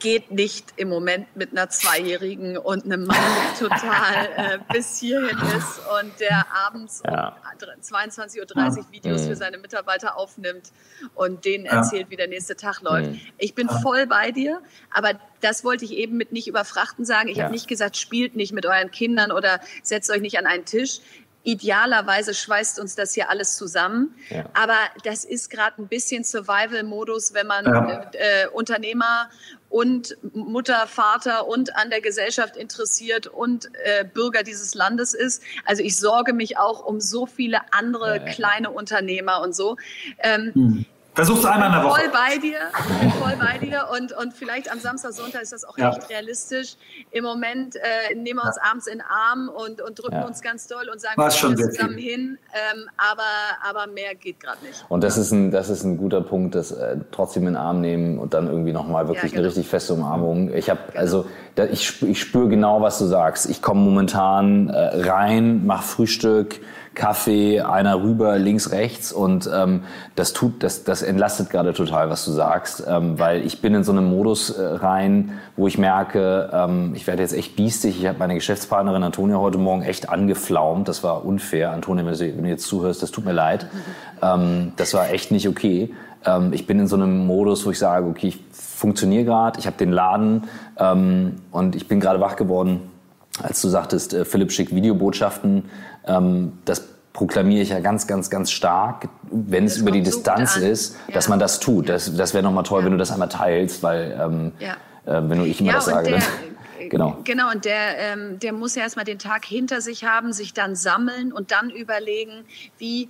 [0.00, 3.16] geht nicht im Moment mit einer Zweijährigen und einem Mann,
[3.60, 7.36] der total äh, bis hierhin ist und der abends ja.
[7.52, 8.92] um 22.30 Uhr ja.
[8.92, 9.34] Videos für mhm.
[9.34, 10.72] seine Mitarbeiter aufnimmt
[11.14, 11.72] und denen ja.
[11.72, 13.10] erzählt, wie der nächste Tag läuft.
[13.10, 13.20] Mhm.
[13.38, 14.60] Ich bin voll bei dir,
[14.90, 17.28] aber das wollte ich eben mit nicht überfrachten sagen.
[17.28, 20.64] Ich habe nicht gesagt, spielt nicht mit euren Kindern oder setzt euch nicht an einen
[20.64, 21.00] Tisch
[21.42, 24.14] idealerweise schweißt uns das hier alles zusammen.
[24.28, 24.44] Ja.
[24.52, 28.10] Aber das ist gerade ein bisschen Survival-Modus, wenn man ja.
[28.12, 29.30] äh, Unternehmer
[29.70, 35.42] und Mutter, Vater und an der Gesellschaft interessiert und äh, Bürger dieses Landes ist.
[35.64, 39.76] Also ich sorge mich auch um so viele andere ja, kleine Unternehmer und so.
[40.18, 41.14] Ähm, hm.
[41.14, 42.00] Versuch's einmal in der Woche.
[42.00, 45.52] Voll bei dir, ich bin voll bei dir und, und vielleicht am Samstag, Sonntag ist
[45.52, 45.90] das auch ja.
[45.90, 46.76] echt realistisch.
[47.10, 48.70] Im Moment äh, nehmen wir uns ja.
[48.70, 50.24] abends in den Arm und, und drücken ja.
[50.24, 52.10] uns ganz doll und sagen, wir gehen zusammen viel.
[52.10, 53.22] hin, ähm, aber,
[53.68, 54.84] aber mehr geht gerade nicht.
[54.88, 57.80] Und das ist ein, das ist ein guter Punkt, das äh, trotzdem in den Arm
[57.80, 59.40] nehmen und dann irgendwie nochmal wirklich genau.
[59.40, 60.54] eine richtig feste Umarmung.
[60.54, 61.00] Ich habe, genau.
[61.00, 63.50] also da, ich, ich spüre genau, was du sagst.
[63.50, 66.60] Ich komme momentan äh, rein, mache Frühstück,
[66.94, 69.84] Kaffee, einer rüber, links, rechts und ähm,
[70.16, 73.84] das tut, das, das entlastet gerade total, was du sagst, ähm, weil ich bin in
[73.84, 78.00] so einem Modus äh, rein, wo ich merke, ähm, ich werde jetzt echt biestig.
[78.00, 80.88] Ich habe meine Geschäftspartnerin Antonia heute Morgen echt angeflaumt.
[80.88, 81.70] Das war unfair.
[81.70, 83.66] Antonia, wenn du jetzt zuhörst, das tut mir leid.
[84.20, 85.94] Ähm, das war echt nicht okay.
[86.24, 89.66] Ähm, ich bin in so einem Modus, wo ich sage, okay, ich funktioniere gerade, ich
[89.66, 90.44] habe den Laden
[90.76, 92.90] ähm, und ich bin gerade wach geworden
[93.42, 95.64] als du sagtest, äh, Philipp schickt Videobotschaften,
[96.04, 100.96] das proklamiere ich ja ganz, ganz, ganz stark, wenn das es über die Distanz ist,
[101.08, 101.14] ja.
[101.14, 101.88] dass man das tut.
[101.88, 102.86] Das, das wäre nochmal toll, ja.
[102.86, 104.72] wenn du das einmal teilst, weil ähm, ja.
[105.06, 106.10] äh, wenn du ich immer das sage.
[106.10, 107.18] Der, genau.
[107.24, 110.76] Genau, und der, ähm, der muss ja erstmal den Tag hinter sich haben, sich dann
[110.76, 112.44] sammeln und dann überlegen,
[112.78, 113.08] wie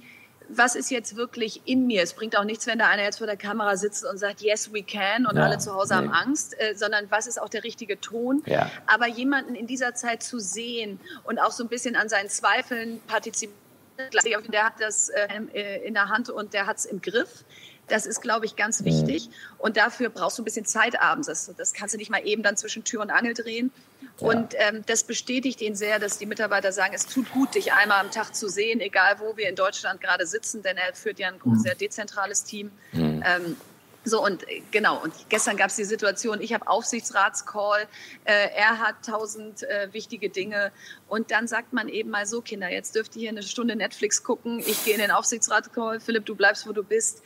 [0.52, 2.02] was ist jetzt wirklich in mir?
[2.02, 4.72] Es bringt auch nichts, wenn da einer jetzt vor der Kamera sitzt und sagt, yes,
[4.72, 5.98] we can und ja, alle zu Hause nee.
[5.98, 8.42] haben Angst, äh, sondern was ist auch der richtige Ton?
[8.46, 8.70] Ja.
[8.86, 13.00] Aber jemanden in dieser Zeit zu sehen und auch so ein bisschen an seinen Zweifeln
[13.06, 13.56] partizipieren,
[14.52, 17.44] der hat das äh, äh, in der Hand und der hat es im Griff.
[17.88, 18.86] Das ist, glaube ich, ganz mhm.
[18.86, 19.30] wichtig.
[19.58, 21.26] Und dafür brauchst du ein bisschen Zeit abends.
[21.26, 23.72] Das, das, kannst du nicht mal eben dann zwischen Tür und Angel drehen.
[24.20, 24.28] Ja.
[24.28, 28.00] Und ähm, das bestätigt ihn sehr, dass die Mitarbeiter sagen, es tut gut, dich einmal
[28.00, 31.28] am Tag zu sehen, egal wo wir in Deutschland gerade sitzen, denn er führt ja
[31.28, 31.58] ein mhm.
[31.58, 32.70] sehr dezentrales Team.
[32.92, 33.22] Mhm.
[33.24, 33.56] Ähm,
[34.04, 37.86] so und äh, genau, und gestern gab es die Situation, ich habe Aufsichtsratscall,
[38.24, 40.72] äh, er hat tausend äh, wichtige Dinge
[41.08, 44.22] und dann sagt man eben mal so, Kinder, jetzt dürft ihr hier eine Stunde Netflix
[44.22, 47.22] gucken, ich gehe in den Aufsichtsratscall, Philipp, du bleibst, wo du bist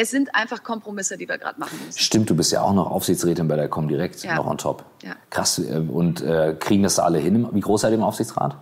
[0.00, 1.98] es sind einfach Kompromisse, die wir gerade machen müssen.
[1.98, 4.36] Stimmt, du bist ja auch noch Aufsichtsrätin bei der Comdirect, ja.
[4.36, 4.84] noch on top.
[5.02, 5.16] Ja.
[5.28, 5.58] Krass.
[5.58, 7.48] Äh, und äh, kriegen das da alle hin?
[7.50, 8.56] Wie groß seid ihr im Aufsichtsrat?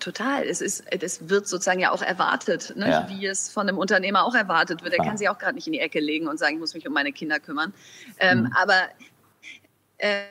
[0.00, 0.42] Total.
[0.42, 2.90] Es, ist, es wird sozusagen ja auch erwartet, ne?
[2.90, 3.08] ja.
[3.08, 4.94] wie es von einem Unternehmer auch erwartet wird.
[4.94, 5.10] Er Klar.
[5.10, 6.92] kann sich auch gerade nicht in die Ecke legen und sagen, ich muss mich um
[6.92, 7.72] meine Kinder kümmern.
[8.18, 8.52] Ähm, mhm.
[8.60, 8.74] Aber
[9.98, 10.22] äh,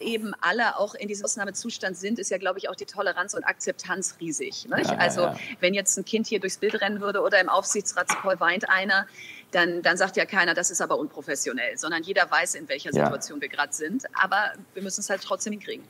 [0.00, 3.44] eben alle auch in diesem Ausnahmezustand sind, ist ja, glaube ich, auch die Toleranz und
[3.44, 4.64] Akzeptanz riesig.
[4.64, 5.38] Ja, also ja, ja.
[5.60, 9.06] wenn jetzt ein Kind hier durchs Bild rennen würde oder im Aufsichtsratscall weint einer,
[9.50, 13.40] dann, dann sagt ja keiner, das ist aber unprofessionell, sondern jeder weiß, in welcher Situation
[13.40, 14.04] wir gerade sind.
[14.14, 15.84] Aber wir müssen es halt trotzdem hinkriegen.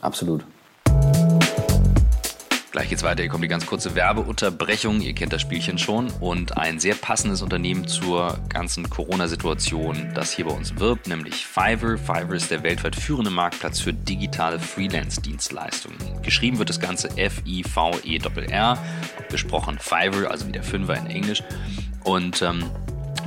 [0.00, 0.44] Absolut.
[2.72, 3.22] Gleich geht's weiter.
[3.22, 5.00] Hier kommt die ganz kurze Werbeunterbrechung.
[5.00, 6.10] Ihr kennt das Spielchen schon.
[6.20, 11.96] Und ein sehr passendes Unternehmen zur ganzen Corona-Situation, das hier bei uns wirbt, nämlich Fiverr.
[11.96, 15.96] Fiverr ist der weltweit führende Marktplatz für digitale Freelance-Dienstleistungen.
[16.22, 18.78] Geschrieben wird das Ganze F-I-V-E-R-R.
[19.30, 21.42] Gesprochen Fiverr, also wie der Fünfer in Englisch.
[22.04, 22.64] Und ähm,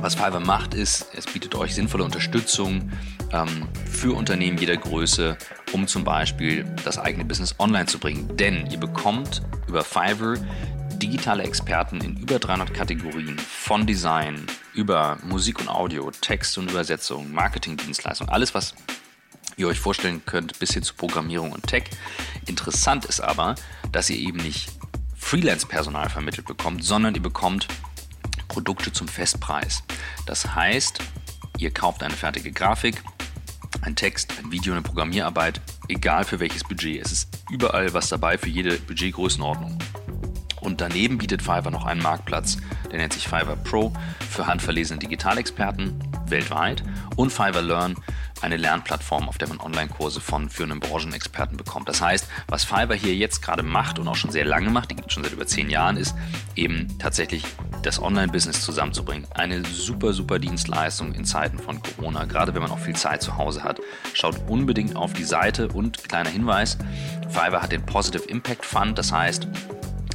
[0.00, 2.90] was Fiverr macht, ist, es bietet euch sinnvolle Unterstützung
[3.32, 5.36] ähm, für Unternehmen jeder Größe,
[5.72, 8.36] um zum Beispiel das eigene Business online zu bringen.
[8.36, 10.36] Denn ihr bekommt über Fiverr
[11.00, 17.32] digitale Experten in über 300 Kategorien von Design über Musik und Audio, Text und Übersetzung,
[17.32, 18.74] Marketingdienstleistungen, alles was
[19.56, 21.84] ihr euch vorstellen könnt, bis hin zu Programmierung und Tech.
[22.46, 23.54] Interessant ist aber,
[23.92, 24.70] dass ihr eben nicht
[25.16, 27.68] Freelance-Personal vermittelt bekommt, sondern ihr bekommt
[28.48, 29.82] Produkte zum Festpreis.
[30.26, 30.98] Das heißt,
[31.58, 33.02] ihr kauft eine fertige Grafik,
[33.82, 37.04] ein Text, ein Video, eine Programmierarbeit, egal für welches Budget.
[37.04, 39.78] Es ist überall was dabei für jede Budgetgrößenordnung.
[40.60, 42.58] Und daneben bietet Fiverr noch einen Marktplatz,
[42.90, 43.92] der nennt sich Fiverr Pro
[44.28, 46.82] für handverlesene Digitalexperten weltweit
[47.16, 47.96] und Fiverr Learn
[48.42, 51.88] eine Lernplattform, auf der man Online-Kurse von führenden Branchenexperten bekommt.
[51.88, 54.96] Das heißt, was Fiverr hier jetzt gerade macht und auch schon sehr lange macht, die
[54.96, 56.14] gibt es schon seit über zehn Jahren, ist
[56.56, 57.44] eben tatsächlich
[57.82, 59.26] das Online-Business zusammenzubringen.
[59.34, 63.36] Eine super, super Dienstleistung in Zeiten von Corona, gerade wenn man auch viel Zeit zu
[63.36, 63.80] Hause hat.
[64.14, 66.78] Schaut unbedingt auf die Seite und kleiner Hinweis,
[67.28, 69.46] Fiverr hat den Positive Impact Fund, das heißt,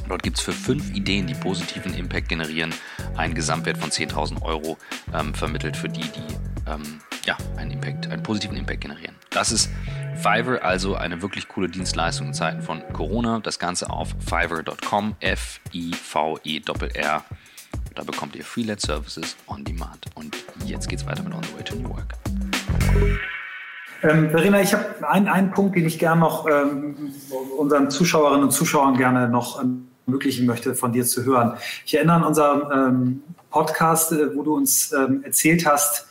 [0.08, 2.74] Dort gibt es für fünf Ideen, die positiven Impact generieren,
[3.16, 4.76] einen Gesamtwert von 10.000 Euro
[5.14, 9.14] ähm, vermittelt für die, die ähm, ja, einen, Impact, einen positiven Impact generieren.
[9.30, 9.70] Das ist
[10.16, 13.40] Fiverr, also eine wirklich coole Dienstleistung in Zeiten von Corona.
[13.40, 17.24] Das Ganze auf fiverr.com, F-I-V-E-R-R.
[17.94, 20.06] Da bekommt ihr Freelance Services on Demand.
[20.14, 22.14] Und jetzt geht's weiter mit On the Way to New Work.
[24.02, 27.12] Ähm, Verena, ich habe einen, Punkt, den ich gerne noch ähm,
[27.58, 29.62] unseren Zuschauerinnen und Zuschauern gerne noch
[30.06, 31.54] ermöglichen möchte, von dir zu hören.
[31.84, 36.06] Ich erinnere an unseren ähm, Podcast, äh, wo du uns ähm, erzählt hast,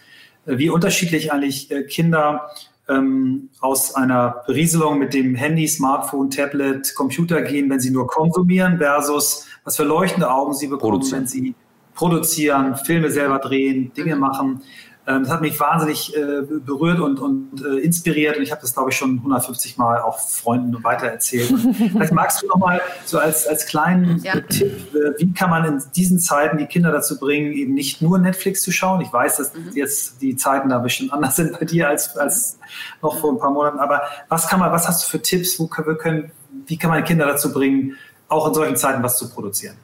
[0.46, 2.50] äh, wie unterschiedlich eigentlich äh, Kinder
[2.90, 8.78] ähm, aus einer Berieselung mit dem Handy, Smartphone, Tablet, Computer gehen, wenn sie nur konsumieren,
[8.78, 11.56] versus was für leuchtende Augen sie bekommen, wenn sie
[11.96, 14.62] produzieren, Filme selber drehen, Dinge machen.
[15.08, 18.74] Ähm, das hat mich wahnsinnig äh, berührt und, und äh, inspiriert und ich habe das,
[18.74, 21.48] glaube ich, schon 150 Mal auch Freunden weitererzählt.
[21.92, 24.40] Vielleicht magst du noch mal so als, als kleinen ja.
[24.42, 28.18] Tipp, äh, wie kann man in diesen Zeiten die Kinder dazu bringen, eben nicht nur
[28.18, 29.02] Netflix zu schauen?
[29.02, 29.72] Ich weiß, dass mhm.
[29.76, 32.58] jetzt die Zeiten da bestimmt anders sind bei dir als, als
[33.04, 35.68] noch vor ein paar Monaten, aber was kann man, was hast du für Tipps, wo
[35.68, 36.32] können, können,
[36.66, 37.96] wie kann man Kinder dazu bringen,
[38.28, 39.76] auch in solchen Zeiten was zu produzieren?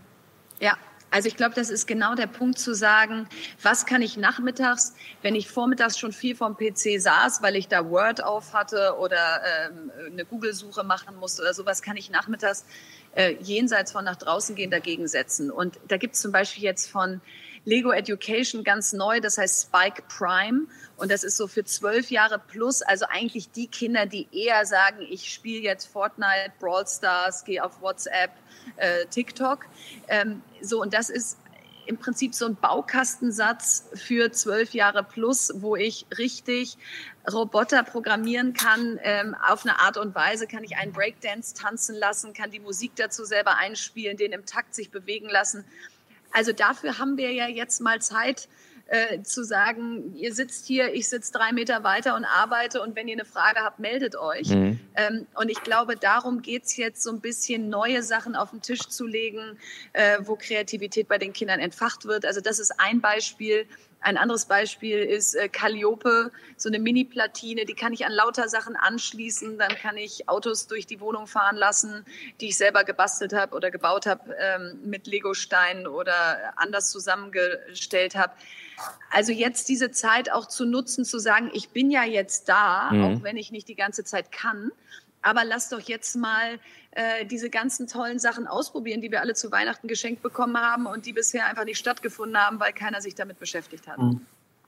[0.59, 0.73] Ja,
[1.11, 3.27] also ich glaube, das ist genau der Punkt zu sagen,
[3.61, 7.89] was kann ich nachmittags, wenn ich vormittags schon viel vom PC saß, weil ich da
[7.89, 12.65] Word auf hatte oder ähm, eine Google-Suche machen musste oder sowas, kann ich nachmittags
[13.15, 15.51] äh, jenseits von nach draußen gehen dagegen setzen.
[15.51, 17.19] Und da gibt es zum Beispiel jetzt von
[17.65, 20.61] Lego Education ganz neu, das heißt Spike Prime.
[20.95, 25.05] Und das ist so für zwölf Jahre plus, also eigentlich die Kinder, die eher sagen,
[25.09, 28.31] ich spiele jetzt Fortnite, Brawl Stars, gehe auf WhatsApp,
[28.77, 29.65] äh, TikTok.
[30.07, 31.37] Ähm, so, und das ist
[31.85, 36.77] im Prinzip so ein Baukastensatz für zwölf Jahre plus, wo ich richtig
[37.31, 38.99] Roboter programmieren kann.
[39.03, 42.93] Ähm, auf eine Art und Weise kann ich einen Breakdance tanzen lassen, kann die Musik
[42.95, 45.65] dazu selber einspielen, den im Takt sich bewegen lassen.
[46.31, 48.47] Also dafür haben wir ja jetzt mal Zeit,
[48.91, 53.07] äh, zu sagen, ihr sitzt hier, ich sitze drei Meter weiter und arbeite und wenn
[53.07, 54.49] ihr eine Frage habt, meldet euch.
[54.49, 54.81] Mhm.
[54.95, 58.81] Ähm, und ich glaube, darum geht's jetzt so ein bisschen neue Sachen auf den Tisch
[58.81, 59.57] zu legen,
[59.93, 62.25] äh, wo Kreativität bei den Kindern entfacht wird.
[62.25, 63.65] Also das ist ein Beispiel.
[64.03, 68.75] Ein anderes Beispiel ist äh, Calliope, so eine Mini-Platine, die kann ich an lauter Sachen
[68.75, 69.57] anschließen.
[69.57, 72.03] Dann kann ich Autos durch die Wohnung fahren lassen,
[72.41, 78.33] die ich selber gebastelt habe oder gebaut habe ähm, mit Legosteinen oder anders zusammengestellt habe.
[79.09, 83.03] Also jetzt diese Zeit auch zu nutzen, zu sagen, ich bin ja jetzt da, mhm.
[83.03, 84.71] auch wenn ich nicht die ganze Zeit kann.
[85.21, 86.59] Aber lass doch jetzt mal
[86.91, 91.05] äh, diese ganzen tollen Sachen ausprobieren, die wir alle zu Weihnachten geschenkt bekommen haben und
[91.05, 93.97] die bisher einfach nicht stattgefunden haben, weil keiner sich damit beschäftigt hat.
[93.99, 94.25] Mhm.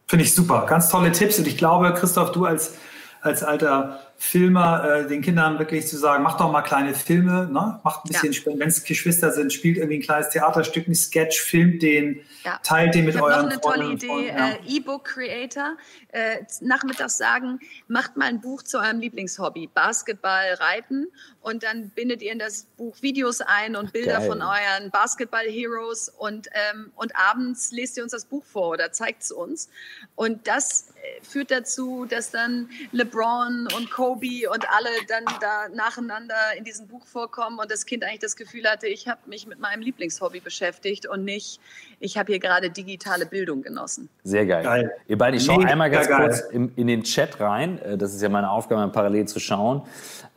[0.08, 0.66] Finde ich super.
[0.68, 1.40] Ganz tolle Tipps.
[1.40, 2.76] Und ich glaube, Christoph, du als,
[3.24, 7.80] als alter Filmer, äh, den Kindern wirklich zu sagen, macht doch mal kleine Filme, ne?
[7.84, 8.60] macht ein bisschen, ja.
[8.60, 12.60] wenn es Geschwister sind, spielt irgendwie ein kleines Theaterstück, ein Sketch, filmt den, ja.
[12.64, 14.50] teilt den mit ich euren noch eine tolle Idee, ja.
[14.50, 15.78] äh, E-Book-Creator,
[16.10, 21.08] äh, nachmittags sagen, macht mal ein Buch zu eurem Lieblingshobby, Basketball, Reiten
[21.44, 24.28] und dann bindet ihr in das Buch Videos ein und Bilder Geil.
[24.28, 29.24] von euren Basketball-Heroes und, ähm, und abends lest ihr uns das Buch vor oder zeigt
[29.24, 29.70] es uns
[30.16, 36.36] und das äh, führt dazu, dass dann LeBron und Kobe und alle dann da nacheinander
[36.58, 39.60] in diesem Buch vorkommen und das Kind eigentlich das Gefühl hatte, ich habe mich mit
[39.60, 41.60] meinem Lieblingshobby beschäftigt und nicht,
[42.00, 44.08] ich habe hier gerade digitale Bildung genossen.
[44.24, 44.64] Sehr geil.
[44.64, 44.92] geil.
[45.08, 47.80] Ihr beiden, ich schaue einmal ganz kurz in, in, den Chat rein.
[47.80, 49.82] Äh, das ist ja meine Aufgabe, parallel zu schauen.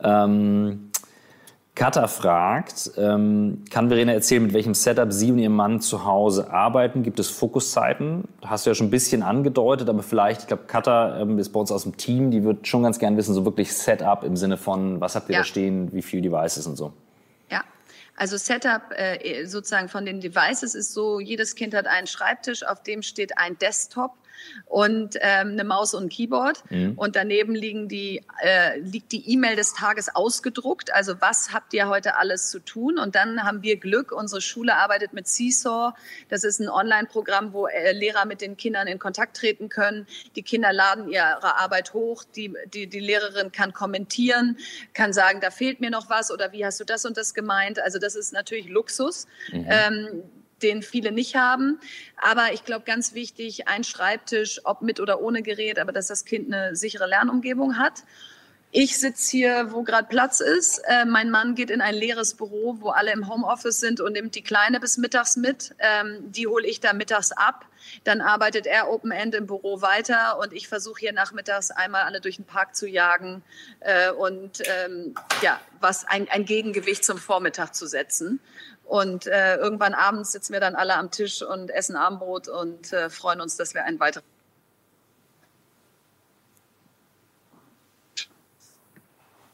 [0.03, 0.91] Ähm,
[1.77, 6.49] Katha fragt, ähm, kann Verena erzählen, mit welchem Setup sie und ihr Mann zu Hause
[6.49, 7.03] arbeiten?
[7.03, 8.23] Gibt es Fokuszeiten?
[8.43, 11.59] Hast du ja schon ein bisschen angedeutet, aber vielleicht, ich glaube, Katha ähm, ist bei
[11.59, 14.57] uns aus dem Team, die wird schon ganz gern wissen, so wirklich Setup im Sinne
[14.57, 15.39] von, was habt ihr ja.
[15.41, 16.93] da stehen, wie viele Devices und so.
[17.51, 17.61] Ja,
[18.15, 22.81] also Setup äh, sozusagen von den Devices ist so, jedes Kind hat einen Schreibtisch, auf
[22.81, 24.13] dem steht ein Desktop
[24.65, 26.63] und ähm, eine Maus und ein Keyboard.
[26.69, 26.93] Mhm.
[26.97, 30.93] Und daneben liegen die, äh, liegt die E-Mail des Tages ausgedruckt.
[30.93, 32.97] Also was habt ihr heute alles zu tun?
[32.97, 34.11] Und dann haben wir Glück.
[34.11, 35.93] Unsere Schule arbeitet mit Seesaw.
[36.29, 40.07] Das ist ein Online-Programm, wo äh, Lehrer mit den Kindern in Kontakt treten können.
[40.35, 42.23] Die Kinder laden ihre Arbeit hoch.
[42.35, 44.57] Die, die, die Lehrerin kann kommentieren,
[44.93, 47.79] kann sagen, da fehlt mir noch was oder wie hast du das und das gemeint?
[47.79, 49.27] Also das ist natürlich Luxus.
[49.51, 49.65] Mhm.
[49.69, 50.23] Ähm,
[50.61, 51.79] den viele nicht haben.
[52.17, 56.25] Aber ich glaube, ganz wichtig, ein Schreibtisch, ob mit oder ohne Gerät, aber dass das
[56.25, 58.03] Kind eine sichere Lernumgebung hat.
[58.71, 60.79] Ich sitze hier, wo gerade Platz ist.
[60.87, 64.35] Äh, mein Mann geht in ein leeres Büro, wo alle im Homeoffice sind und nimmt
[64.35, 65.73] die Kleine bis mittags mit.
[65.79, 67.65] Ähm, die hole ich da mittags ab.
[68.03, 72.19] Dann arbeitet er Open End im Büro weiter und ich versuche hier nachmittags einmal alle
[72.19, 73.41] durch den Park zu jagen
[73.79, 78.41] äh, und ähm, ja, was ein, ein Gegengewicht zum Vormittag zu setzen.
[78.87, 83.09] Und äh, irgendwann abends sitzen wir dann alle am Tisch und essen Abendbrot und äh,
[83.09, 84.23] freuen uns, dass wir einen weiteren.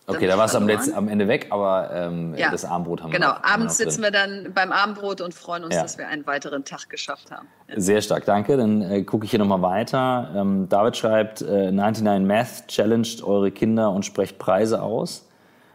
[0.06, 3.28] Okay, da war es am, am, Ende weg, aber ähm, ja, das Abendbrot haben genau.
[3.28, 3.36] wir.
[3.36, 5.82] Genau, abends sitzen wir dann beim Abendbrot und freuen uns, ja.
[5.82, 7.48] dass wir einen weiteren Tag geschafft haben.
[7.70, 7.80] Ja.
[7.80, 8.58] Sehr stark, danke.
[8.58, 10.30] Dann äh, gucke ich hier nochmal weiter.
[10.36, 15.26] Ähm, David schreibt, äh, 99 Math challenged eure Kinder und sprecht Preise aus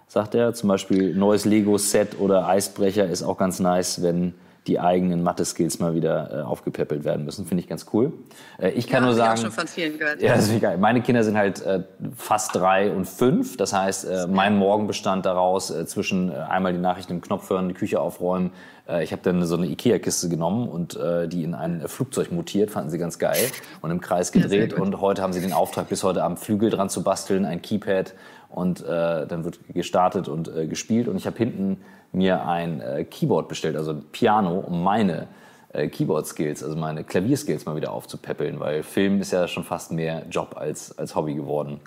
[0.08, 0.54] sagt er.
[0.54, 4.34] Zum Beispiel neues Lego-Set oder Eisbrecher ist auch ganz nice, wenn
[4.68, 7.46] die eigenen Mathe-Skills mal wieder äh, aufgepäppelt werden müssen.
[7.46, 8.12] Finde ich ganz cool.
[8.58, 9.34] Äh, ich kann ja, nur sagen.
[9.34, 10.20] Ich auch schon von vielen gehört.
[10.20, 10.78] Ja, das ist geil.
[10.78, 11.82] Meine Kinder sind halt äh,
[12.14, 13.56] fast drei und fünf.
[13.56, 17.50] Das heißt, äh, mein Morgen bestand daraus äh, zwischen äh, einmal die Nachrichten im Knopf
[17.50, 18.52] hören, die Küche aufräumen.
[18.88, 22.70] Äh, ich habe dann so eine Ikea-Kiste genommen und äh, die in ein Flugzeug mutiert,
[22.70, 23.46] fanden sie ganz geil
[23.80, 24.72] und im Kreis gedreht.
[24.72, 27.62] Ja, und heute haben sie den Auftrag, bis heute am Flügel dran zu basteln, ein
[27.62, 28.14] Keypad
[28.48, 31.80] und äh, dann wird gestartet und äh, gespielt und ich habe hinten
[32.12, 35.28] mir ein äh, Keyboard bestellt, also ein Piano, um meine
[35.72, 40.24] äh, Keyboard-Skills, also meine Klavierskills mal wieder aufzupäppeln, weil Film ist ja schon fast mehr
[40.30, 41.80] Job als, als Hobby geworden.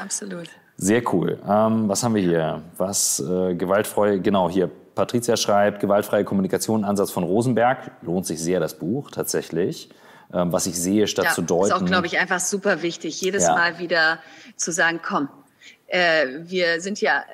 [0.00, 0.48] Absolut.
[0.76, 1.38] Sehr cool.
[1.48, 2.62] Ähm, was haben wir hier?
[2.76, 4.70] Was äh, gewaltfreie, genau hier.
[4.94, 7.90] Patricia schreibt, gewaltfreie Kommunikation, Ansatz von Rosenberg.
[8.02, 9.90] Lohnt sich sehr, das Buch, tatsächlich.
[10.32, 11.66] Ähm, was ich sehe, statt ja, zu deuten.
[11.66, 13.54] ist auch, glaube ich, einfach super wichtig, jedes ja.
[13.54, 14.18] Mal wieder
[14.56, 15.28] zu sagen, komm,
[15.86, 17.24] äh, wir sind ja,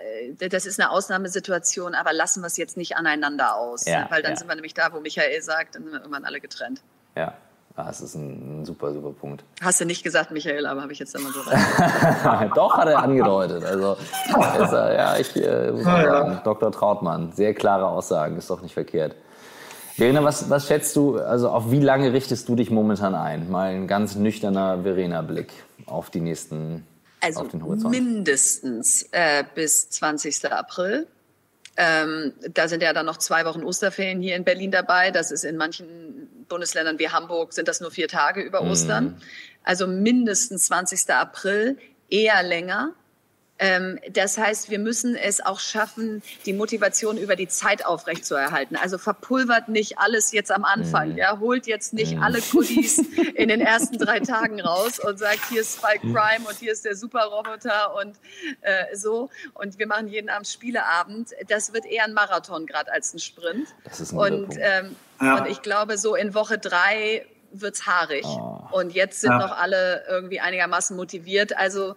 [0.40, 3.86] äh, das ist eine Ausnahmesituation, aber lassen wir es jetzt nicht aneinander aus.
[3.86, 4.38] Ja, weil dann ja.
[4.38, 6.82] sind wir nämlich da, wo Michael sagt, dann sind wir irgendwann alle getrennt.
[7.16, 7.34] Ja,
[7.76, 9.44] ah, das ist ein, ein, super, super Punkt.
[9.60, 12.50] Hast du nicht gesagt, Michael, aber habe ich jetzt immer so rein.
[12.54, 13.64] Doch, hat er angedeutet.
[13.64, 16.72] Also, ist, ja, ich äh, muss sagen, Dr.
[16.72, 19.14] Trautmann, sehr klare Aussagen, ist doch nicht verkehrt.
[20.00, 23.50] Verena, was, was schätzt du, also auf wie lange richtest du dich momentan ein?
[23.50, 25.52] Mal ein ganz nüchterner Verena-Blick
[25.84, 26.86] auf die nächsten,
[27.20, 27.44] also
[27.88, 30.50] mindestens äh, bis 20.
[30.52, 31.06] April.
[31.76, 35.10] Ähm, da sind ja dann noch zwei Wochen Osterferien hier in Berlin dabei.
[35.10, 38.70] Das ist in manchen Bundesländern wie Hamburg sind das nur vier Tage über Mhm.
[38.70, 39.22] Ostern.
[39.62, 41.10] Also mindestens 20.
[41.14, 41.78] April,
[42.08, 42.94] eher länger.
[43.62, 48.74] Ähm, das heißt, wir müssen es auch schaffen, die Motivation über die Zeit aufrechtzuerhalten.
[48.74, 51.14] Also verpulvert nicht alles jetzt am Anfang.
[51.16, 52.98] Ja, holt jetzt nicht alle Goodies
[53.34, 56.86] in den ersten drei Tagen raus und sagt, hier ist Spike Prime und hier ist
[56.86, 58.16] der Superroboter und
[58.62, 59.28] äh, so.
[59.52, 61.28] Und wir machen jeden Abend Spieleabend.
[61.48, 63.68] Das wird eher ein Marathon gerade als ein Sprint.
[63.84, 65.36] Das ist ein und, ähm, Ja.
[65.36, 68.24] und ich glaube, so in Woche drei wird's haarig.
[68.24, 68.60] Oh.
[68.72, 69.38] Und jetzt sind Ja.
[69.38, 71.56] noch alle irgendwie einigermaßen motiviert.
[71.58, 71.94] Also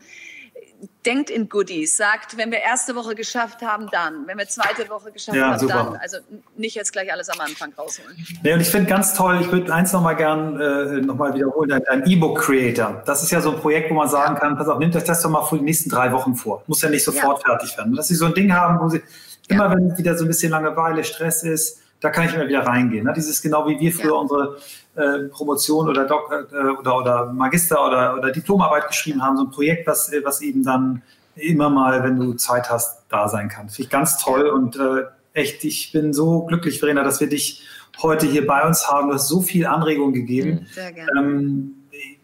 [1.06, 4.26] denkt in Goodies, sagt, wenn wir erste Woche geschafft haben, dann.
[4.28, 5.74] Wenn wir zweite Woche geschafft Ja, haben, super.
[5.74, 5.96] dann.
[5.98, 6.18] Also
[6.56, 8.16] nicht jetzt gleich alles am Anfang rausholen.
[8.42, 11.84] Nee, und ich finde ganz toll, ich würde eins nochmal gern äh, nochmal wiederholen, dein,
[11.84, 13.04] dein E-Book Creator.
[13.06, 15.22] Das ist ja so ein Projekt, wo man sagen kann, pass auf, nehmt euch das
[15.22, 16.64] doch mal für die nächsten drei Wochen vor.
[16.68, 17.96] Muss ja nicht sofort fertig werden.
[17.96, 19.02] Dass sie so ein Ding haben, wo sie
[19.48, 23.06] immer, wenn wieder so ein bisschen Langeweile, Stress ist, da kann ich immer wieder reingehen.
[23.06, 23.14] Ne?
[23.16, 24.18] Dieses genau wie wir früher Ja.
[24.18, 24.58] unsere
[24.96, 29.52] äh, Promotion oder, Dok äh, oder, oder Magister oder, oder Diplomarbeit geschrieben haben, so ein
[29.52, 31.02] Projekt, was, äh, was eben dann
[31.36, 33.70] immer mal, wenn du Zeit hast, da sein kann.
[33.70, 37.66] Finde ich ganz toll und äh, echt, ich bin so glücklich, Verena, dass wir dich
[38.02, 39.08] heute hier bei uns haben.
[39.08, 40.68] Du hast so viel Anregung gegeben.
[40.74, 41.10] Sehr gerne.
[41.18, 41.76] Ähm,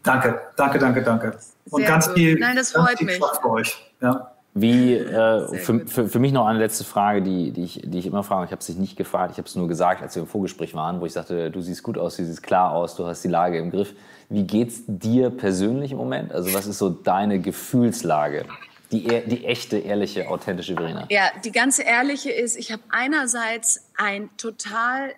[0.02, 1.38] danke, danke, danke, danke.
[1.70, 2.16] Und Sehr ganz gut.
[2.16, 3.16] viel, Nein, das freut mich.
[3.16, 3.92] Spaß für euch.
[4.02, 4.30] Ja.
[4.54, 8.06] Wie, äh, für, für, für mich noch eine letzte Frage, die, die, ich, die ich
[8.06, 8.46] immer frage.
[8.46, 10.74] Ich habe es dich nicht gefragt, ich habe es nur gesagt, als wir im Vorgespräch
[10.74, 13.28] waren, wo ich sagte, du siehst gut aus, du siehst klar aus, du hast die
[13.28, 13.94] Lage im Griff.
[14.28, 16.32] Wie geht's dir persönlich im Moment?
[16.32, 18.44] Also was ist so deine Gefühlslage?
[18.92, 21.06] Die, ehr- die echte, ehrliche, authentische Verena.
[21.10, 25.10] Ja, die ganz ehrliche ist, ich habe einerseits ein total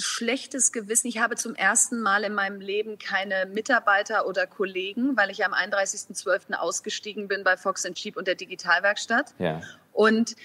[0.00, 1.08] schlechtes Gewissen.
[1.08, 5.52] Ich habe zum ersten Mal in meinem Leben keine Mitarbeiter oder Kollegen, weil ich am
[5.52, 6.54] 31.12.
[6.54, 9.34] ausgestiegen bin bei Fox Cheap und der Digitalwerkstatt.
[9.38, 9.60] Ja.
[9.92, 10.36] Und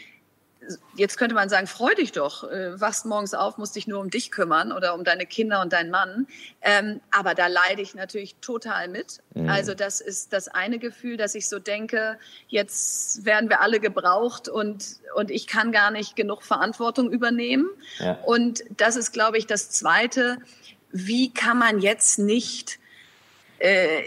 [0.95, 4.10] jetzt könnte man sagen, freu dich doch, äh, wachst morgens auf, musst dich nur um
[4.10, 6.28] dich kümmern oder um deine Kinder und deinen Mann.
[6.62, 9.19] Ähm, aber da leide ich natürlich total mit.
[9.34, 9.49] Mhm.
[9.49, 14.47] Also das ist das eine Gefühl, dass ich so denke, jetzt werden wir alle gebraucht
[14.47, 17.69] und, und ich kann gar nicht genug Verantwortung übernehmen.
[17.99, 18.19] Ja.
[18.25, 20.38] Und das ist, glaube ich, das Zweite.
[20.91, 22.80] Wie kann man jetzt nicht
[23.60, 24.04] äh,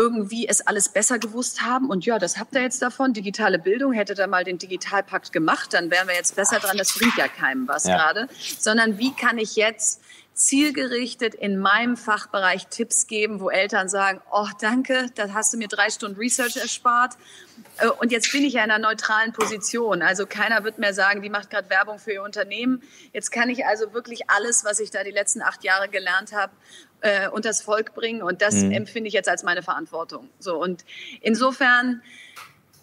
[0.00, 1.90] irgendwie es alles besser gewusst haben.
[1.90, 3.12] Und ja, das habt ihr jetzt davon.
[3.12, 6.78] Digitale Bildung, hättet ihr mal den Digitalpakt gemacht, dann wären wir jetzt besser dran.
[6.78, 7.96] Das bringt ja keinem was Ja.
[7.96, 8.28] gerade.
[8.58, 10.00] Sondern wie kann ich jetzt
[10.32, 15.68] zielgerichtet in meinem Fachbereich Tipps geben, wo Eltern sagen, oh danke, da hast du mir
[15.68, 17.12] drei Stunden Research erspart.
[17.76, 20.00] Äh, Und jetzt bin ich ja in einer neutralen Position.
[20.00, 22.82] Also keiner wird mehr sagen, die macht gerade Werbung für ihr Unternehmen.
[23.12, 26.52] Jetzt kann ich also wirklich alles, was ich da die letzten acht Jahre gelernt habe,
[27.02, 28.22] äh, unters Volk bringen.
[28.22, 28.72] Und das Mhm.
[28.72, 30.28] empfinde ich jetzt als meine Verantwortung.
[30.38, 30.84] So und
[31.20, 32.02] insofern,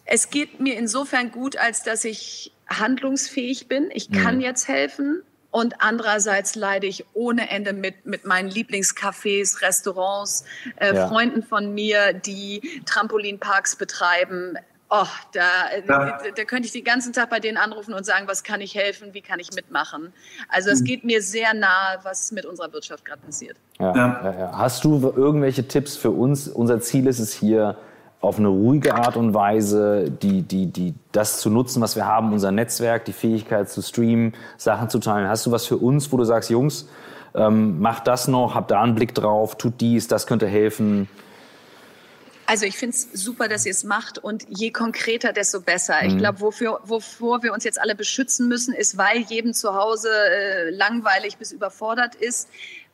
[0.05, 3.89] es geht mir insofern gut, als dass ich handlungsfähig bin.
[3.93, 4.41] Ich kann Mhm.
[4.41, 5.21] jetzt helfen.
[5.49, 10.43] Und andererseits leide ich ohne Ende mit, mit meinen Lieblingscafés, Restaurants,
[10.75, 11.07] äh, Ja.
[11.07, 14.57] Freunden von mir, die Trampolinparks betreiben.
[14.89, 15.41] Oh, da,
[15.75, 15.81] Ja.
[15.85, 18.73] da, da könnte ich den ganzen Tag bei denen anrufen und sagen, was kann ich
[18.75, 20.13] helfen, wie kann ich mitmachen.
[20.47, 23.57] Also es geht mir sehr nahe, was mit unserer Wirtschaft gerade passiert.
[23.79, 24.21] Ja, Ja.
[24.23, 24.39] ja.
[24.39, 26.47] Ja, Hast du irgendwelche Tipps für uns?
[26.47, 27.75] Unser Ziel ist es hier,
[28.19, 32.33] auf eine ruhige Art und Weise die, die, die, das zu nutzen, was wir haben,
[32.33, 35.27] unser Netzwerk, die Fähigkeit zu streamen, Sachen zu teilen.
[35.29, 36.87] Hast du was für uns, wo du sagst, Jungs,
[37.35, 41.07] ähm, macht das noch, habt da einen Blick drauf, tut dies, das könnte helfen?
[42.49, 46.01] Also ich finde es super, dass ihr es macht und je konkreter, desto besser.
[46.01, 46.09] Mhm.
[46.09, 50.09] Ich glaube, wofür, wovor wir uns jetzt alle beschützen müssen, ist, weil jedem zu Hause
[50.09, 52.47] äh, langweilig bis überfordert ist,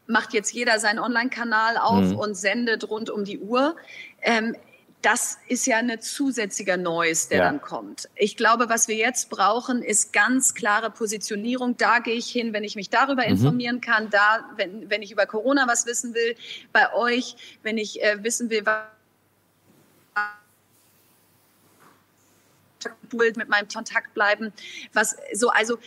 [0.08, 2.16] macht jetzt jeder seinen Online-Kanal auf Mhm.
[2.18, 3.76] und sendet rund um die Uhr.
[4.22, 4.56] Ähm,
[5.04, 7.44] das ist ja eine zusätzlicher Noise, der Ja.
[7.44, 8.10] dann kommt.
[8.16, 11.76] Ich glaube, was wir jetzt brauchen, ist ganz klare Positionierung.
[11.78, 14.10] Da gehe ich hin, wenn ich mich darüber informieren kann.
[14.10, 16.36] Da, wenn, wenn ich über Corona was wissen will.
[16.72, 18.78] Bei euch, wenn ich äh, wissen will, was
[23.12, 24.52] mit meinem Kontakt bleiben,
[24.94, 25.78] was so also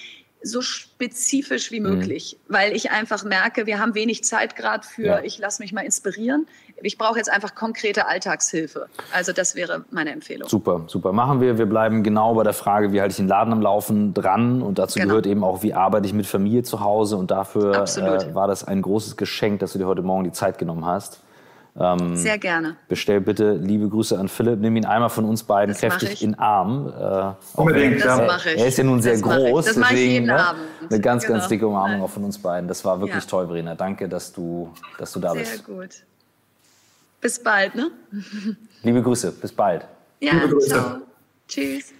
[0.42, 5.20] so spezifisch wie möglich, weil ich einfach merke, wir haben wenig Zeit gerade für, Ja.
[5.22, 6.46] ich lasse mich mal inspirieren.
[6.82, 8.86] Ich brauche jetzt einfach konkrete Alltagshilfe.
[9.12, 10.46] Also das wäre meine Empfehlung.
[10.48, 11.12] Super, super.
[11.12, 11.56] Machen wir.
[11.58, 14.60] Wir bleiben genau bei der Frage, wie halte ich den Laden am Laufen dran.
[14.62, 15.08] Und dazu Genau.
[15.08, 17.16] gehört eben auch, wie arbeite ich mit Familie zu Hause.
[17.16, 20.58] Und dafür äh, war das ein großes Geschenk, dass du dir heute Morgen die Zeit
[20.58, 21.22] genommen hast.
[21.78, 22.76] Ähm, Sehr gerne.
[22.88, 24.60] Bestell bitte liebe Grüße an Philipp.
[24.60, 26.88] Nimm ihn einmal von uns beiden das kräftig in Arm.
[26.88, 28.60] Äh, Unbedingt, das mache ich.
[28.60, 29.66] Er ist ja nun sehr das groß.
[29.66, 30.62] Das mache ich jeden ne, Abend.
[30.88, 31.38] Eine ganz, genau.
[31.38, 32.66] ganz dicke Umarmung auch von uns beiden.
[32.66, 33.28] Das war wirklich ja.
[33.28, 33.74] toll, Verena.
[33.74, 35.66] Danke, dass du, dass du da sehr bist.
[35.66, 35.90] Sehr gut.
[37.20, 37.90] Bis bald, ne?
[38.82, 39.32] Liebe Grüße.
[39.32, 39.86] Bis bald.
[40.20, 40.98] Ja, ciao.
[41.46, 41.92] Tschüss.